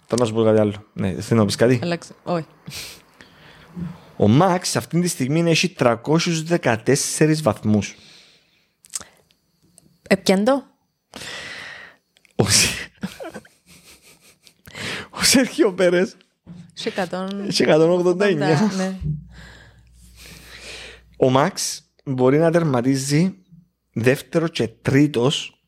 [0.08, 0.74] Θέλω να σου πω κάτι άλλο.
[0.94, 2.14] Ναι, θέλω να πεις κάτι; Αλλάξε.
[2.24, 2.46] Όχι.
[4.18, 7.96] Ο Μαξ αυτή τη στιγμή έχει 314 βαθμούς
[10.10, 10.64] Επιάντο.
[12.36, 12.92] ο, Σε-
[15.10, 16.18] ο Σέρχιο Πέρες
[16.74, 17.30] Σε 100.
[17.48, 18.16] έχει 189
[18.78, 18.98] Ναι.
[21.18, 23.36] Ο Μαξ μπορεί να τερματίζει
[23.94, 25.62] δεύτερο και τρίτος,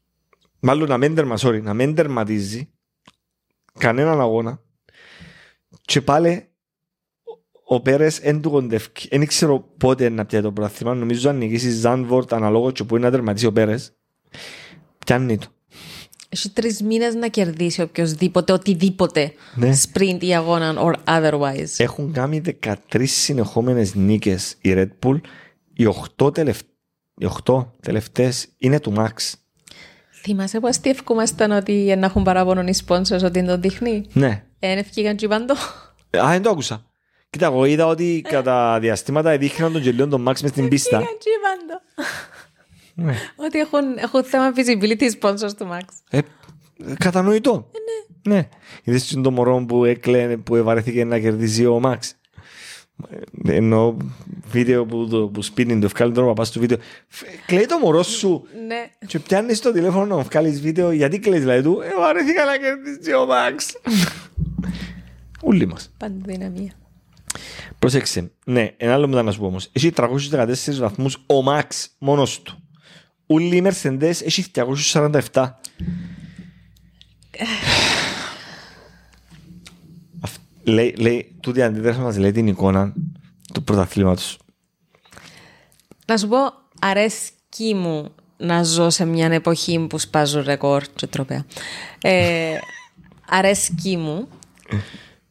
[0.59, 2.71] μάλλον να μην, τερμα, sorry, να μην τερματίζει
[3.79, 4.61] κανέναν αγώνα
[5.81, 6.48] και πάλι
[7.69, 8.85] ο- ο Πέρες δεν του κοντεύει.
[9.09, 10.93] Δεν ξέρω πότε να πιάει το πρωτάθλημα.
[10.93, 13.91] Νομίζω αν νικήσει Ζάνβορτ αναλόγως και μπορεί να τερματίσει ο Πέρες.
[15.05, 15.47] Πιάνει το.
[16.29, 19.33] Έχει τρεις μήνες να κερδίσει οποιοδήποτε, οτιδήποτε.
[19.55, 19.71] Ναι.
[19.93, 21.65] Sprint ή αγώνα or otherwise.
[21.77, 25.19] Έχουν κάνει 13 συνεχόμενες νίκες η Red Bull.
[25.73, 25.85] Οι
[26.17, 26.59] 8, τελευ...
[27.17, 29.33] οι 8 τελευταίες είναι του Max.
[30.21, 34.43] Θυμάσαι πως τι ευκούμασταν ότι να έχουν παράπονο οι sponsors ότι το δείχνει; Ναι.
[34.59, 35.53] Εν ευκήγαν τσιπάντο.
[36.17, 36.88] Α, δεν το άκουσα.
[37.29, 40.97] Κοίτα, εγώ είδα ότι κατά διαστήματα δείχναν τον γελίον τον Max μες στην πίστα.
[40.97, 41.81] Ευκήγαν τσιπάντο.
[42.93, 43.13] Ναι.
[43.35, 45.81] Ότι έχουν, έχουν θέμα visibility οι sponsors του Max.
[46.09, 46.19] Ε,
[46.99, 47.71] κατανοητό.
[48.23, 48.35] ναι.
[48.35, 48.47] ναι.
[48.83, 51.97] Είδες και το μωρό που έκλαινε, που ευαρέθηκε να κερδίζει ο Max.
[53.45, 53.97] Ε, Ενώ
[54.51, 56.77] βίντεο που, το, που σπίνει το βγάλει τώρα παπάς του βίντεο.
[57.07, 58.47] Φ- Κλαίει το μωρό σου.
[58.67, 58.89] Ναι.
[59.07, 60.91] Και πιάνεις το τηλέφωνο να βγάλεις βίντεο.
[60.91, 61.81] Γιατί κλαίει δηλαδή του.
[61.83, 63.75] Ε, βαρέθηκα να κερδίσει ο Max.
[65.45, 65.93] Ούλοι μας.
[65.97, 66.71] Πάντα δυναμία.
[67.79, 68.31] Πρόσεξε.
[68.45, 69.69] Ναι, ένα άλλο μετά να σου πω όμως.
[69.71, 71.63] Έχει 314 βαθμούς ο Max
[71.97, 72.63] μόνος του.
[73.25, 74.45] Ούλοι οι Mercedes έχει
[75.33, 75.59] 247.
[80.21, 82.93] Αυ- λέει, λέει, τούτη η αντίδραση μας λέει την εικόνα
[83.53, 84.37] του πρωταθλήματος.
[86.05, 86.37] Να σου πω,
[86.79, 91.45] αρέσκει μου να ζω σε μια εποχή που σπάζουν ρεκόρ και τρόπαια.
[92.01, 92.55] Ε,
[93.29, 94.27] αρέσκει μου.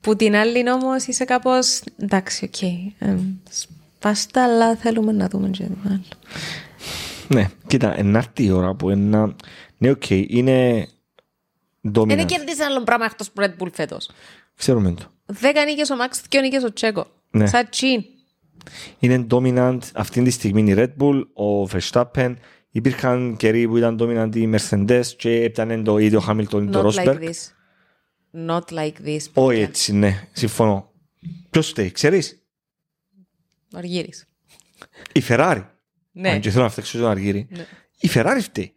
[0.09, 1.81] Που την άλλη όμως είσαι κάπως.
[1.99, 2.63] Εντάξει, οκ.
[2.63, 3.17] ε,
[3.51, 6.03] σπάστα, αλλά θέλουμε να δούμε και τι άλλο.
[7.29, 9.35] Ναι, κοίτα, εν να 'ρτει η ώρα που ένα...
[9.79, 10.89] Ναι, οκ, είναι
[11.95, 12.07] dominant.
[12.07, 14.11] Δεν κερδίσει άλλο πράγμα εκτός Red Bull φέτος.
[14.55, 15.03] Ξέρουμε το.
[15.27, 17.07] Δέκα νίκε ο Μαξ, δύο νίκες ο Τσέκο.
[17.31, 17.47] Ναι.
[17.47, 18.05] Σαν τσιν.
[18.99, 22.35] είναι dominant αυτή τη στιγμή η Red Bull, ο Verstappen.
[22.71, 26.95] Υπήρχαν καιροί που ήταν dominant οι Mercedes και έπιανε το ίδιο Hamilton ή το Not
[26.95, 27.19] like Rosberg.
[27.21, 27.58] this.
[28.33, 29.19] Not like this.
[29.33, 30.93] Όχι έτσι, ναι, συμφωνώ.
[31.51, 32.43] Ποιος φταίει, ξέρεις,
[33.75, 34.29] Ο Αργύρης.
[35.13, 35.65] η Ferrari.
[36.13, 36.31] Ναι.
[36.31, 37.49] Αν και θέλω να φταίξω τον Αργύρι.
[38.01, 38.73] Η Ferrari φταίει.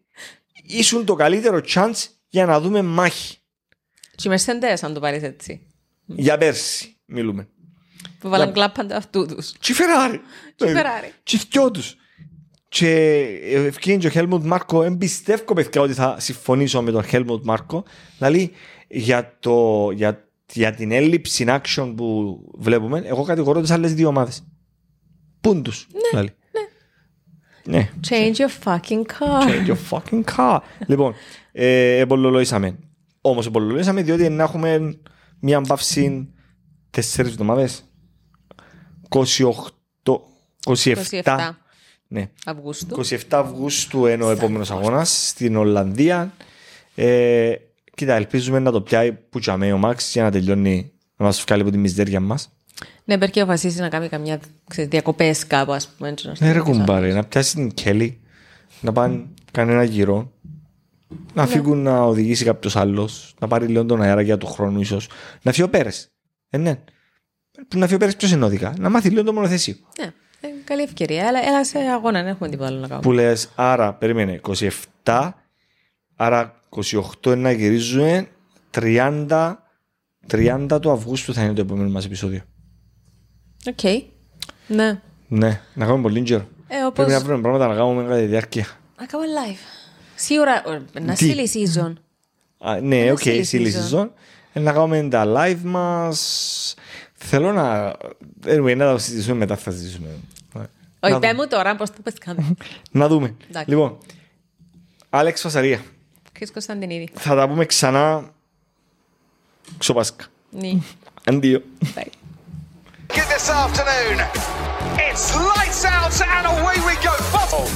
[0.63, 3.37] Ήσουν το καλύτερο chance για να δούμε μάχη.
[4.15, 5.67] Και οι Mercedes, αν το πάρεις έτσι.
[6.05, 7.47] Για πέρσι μιλούμε.
[8.19, 9.51] Που βάλαν κλάπαντα αυτού τους.
[9.59, 10.17] Και η Ferrari.
[10.55, 11.11] Και η Ferrari.
[11.23, 11.95] Και οι δυο τους.
[12.69, 12.89] Και
[13.51, 17.83] ευκαιρία και ο Χέλμουντ Μάρκο, εμπιστεύω παιδιά ότι θα συμφωνήσω με τον Χέλμουντ Μάρκο,
[18.17, 18.51] δηλαδή
[18.91, 24.07] για, το, για, για την έλλειψη in action που βλέπουμε, εγώ κατηγορώ τις άλλες δύο
[24.07, 24.43] ομάδες.
[25.41, 26.27] Πούν τους, ναι, ναι.
[27.63, 27.89] ναι.
[28.09, 29.49] Change your fucking car.
[29.49, 30.59] Change your fucking car.
[30.87, 31.13] λοιπόν,
[31.51, 32.79] ε, επολολόησαμε.
[33.21, 34.99] Όμως επολολόησαμε διότι να έχουμε
[35.39, 36.33] μια παύση
[36.89, 37.85] τέσσερις εβδομάδες.
[39.09, 39.19] 28,
[40.65, 40.95] 27.
[41.23, 41.49] 27
[42.07, 42.29] Ναι.
[42.45, 42.99] Αυγούστου.
[43.05, 46.33] 27 Αυγούστου είναι ο επόμενος αγώνας στην Ολλανδία.
[46.95, 47.55] Ε,
[47.95, 51.61] κοίτα, ελπίζουμε να το πιάει που τσαμέ ο Μάξ για να τελειώνει να μας βγάλει
[51.61, 52.49] από τη μιζέρια μας.
[53.03, 54.39] Ναι, πρέπει και αποφασίσει να κάνει καμιά
[54.77, 56.09] διακοπές κάπου, ας πούμε.
[56.09, 56.71] έτσι, να Ναι, στείλει ρε πίσω.
[56.71, 58.21] κουμπάρε, να πιάσει την Κέλλη,
[58.81, 60.31] να πάνε κάνει ένα γύρο,
[61.33, 65.09] να φύγουν να οδηγήσει κάποιος άλλος, να πάρει λίγο τον αέρα για του χρόνου ίσως.
[65.41, 66.11] Να φύγει ο Πέρες.
[66.49, 66.79] Ε, ναι.
[67.67, 68.73] Που να φύγει ο Πέρες ποιος είναι ώδικα.
[68.79, 69.75] Να μάθει λίγο το μονοθεσίο.
[69.99, 70.05] Ναι,
[70.41, 71.27] ε, καλή ευκαιρία.
[71.27, 73.01] Αλλά έλα σε αγώνα, δεν έχουμε τίποτα άλλο να κάνουμε.
[73.07, 74.39] Που λες, άρα, περίμενε,
[75.03, 75.29] 27,
[76.15, 78.27] άρα 28 είναι να γυρίζουμε,
[78.73, 79.53] 30,
[80.31, 82.41] 30 του Αυγούστου θα είναι το επόμενο μας επεισόδιο.
[83.67, 84.03] Οκ.
[84.67, 85.01] Ναι.
[85.27, 86.47] Ναι, να κάνουμε πολύ καιρό.
[86.67, 86.93] Ε, όπως...
[86.93, 88.67] Πρέπει να βρούμε πράγματα να κάνουμε κατά τη διάρκεια.
[88.99, 89.57] Να κάνουμε live.
[90.15, 90.63] Σίγουρα,
[90.93, 91.93] ε, να Τι; silly season.
[92.59, 93.99] Α, ναι, Ένα οκ, silly silly season.
[93.99, 94.09] season.
[94.53, 96.75] Ε, Να κάνουμε τα live μας.
[97.13, 97.95] Θέλω να...
[98.45, 100.07] Anyway, να τα συζητήσουμε μετά, θα συζητήσουμε.
[100.99, 101.41] Όχι, Να πέ δούμε.
[101.41, 102.55] μου τώρα πώς το πες κάνω.
[102.91, 103.35] Να δούμε.
[103.49, 103.69] Εντάξει.
[103.69, 103.97] Λοιπόν,
[105.09, 105.81] Άλεξ Φασαρία.
[106.40, 107.08] Chris Κωνσταντινίδη.
[107.14, 108.30] Θα τα πούμε ξανά
[109.78, 110.24] ξοπάσκα.
[110.50, 110.72] Ναι.
[111.24, 111.62] Αντίο.
[111.94, 112.10] Bye.
[113.08, 114.18] This afternoon,
[115.08, 117.12] it's lights out and away we go.
[117.34, 117.66] Bottle.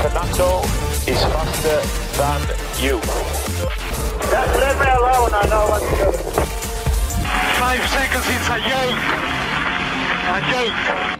[0.00, 0.50] Fernando
[1.12, 1.80] is faster
[2.20, 2.40] than
[2.84, 2.96] you.
[4.32, 6.08] Just let me alone, I know what to do.
[7.62, 9.00] Five seconds, it's a joke.
[10.34, 11.17] A joke.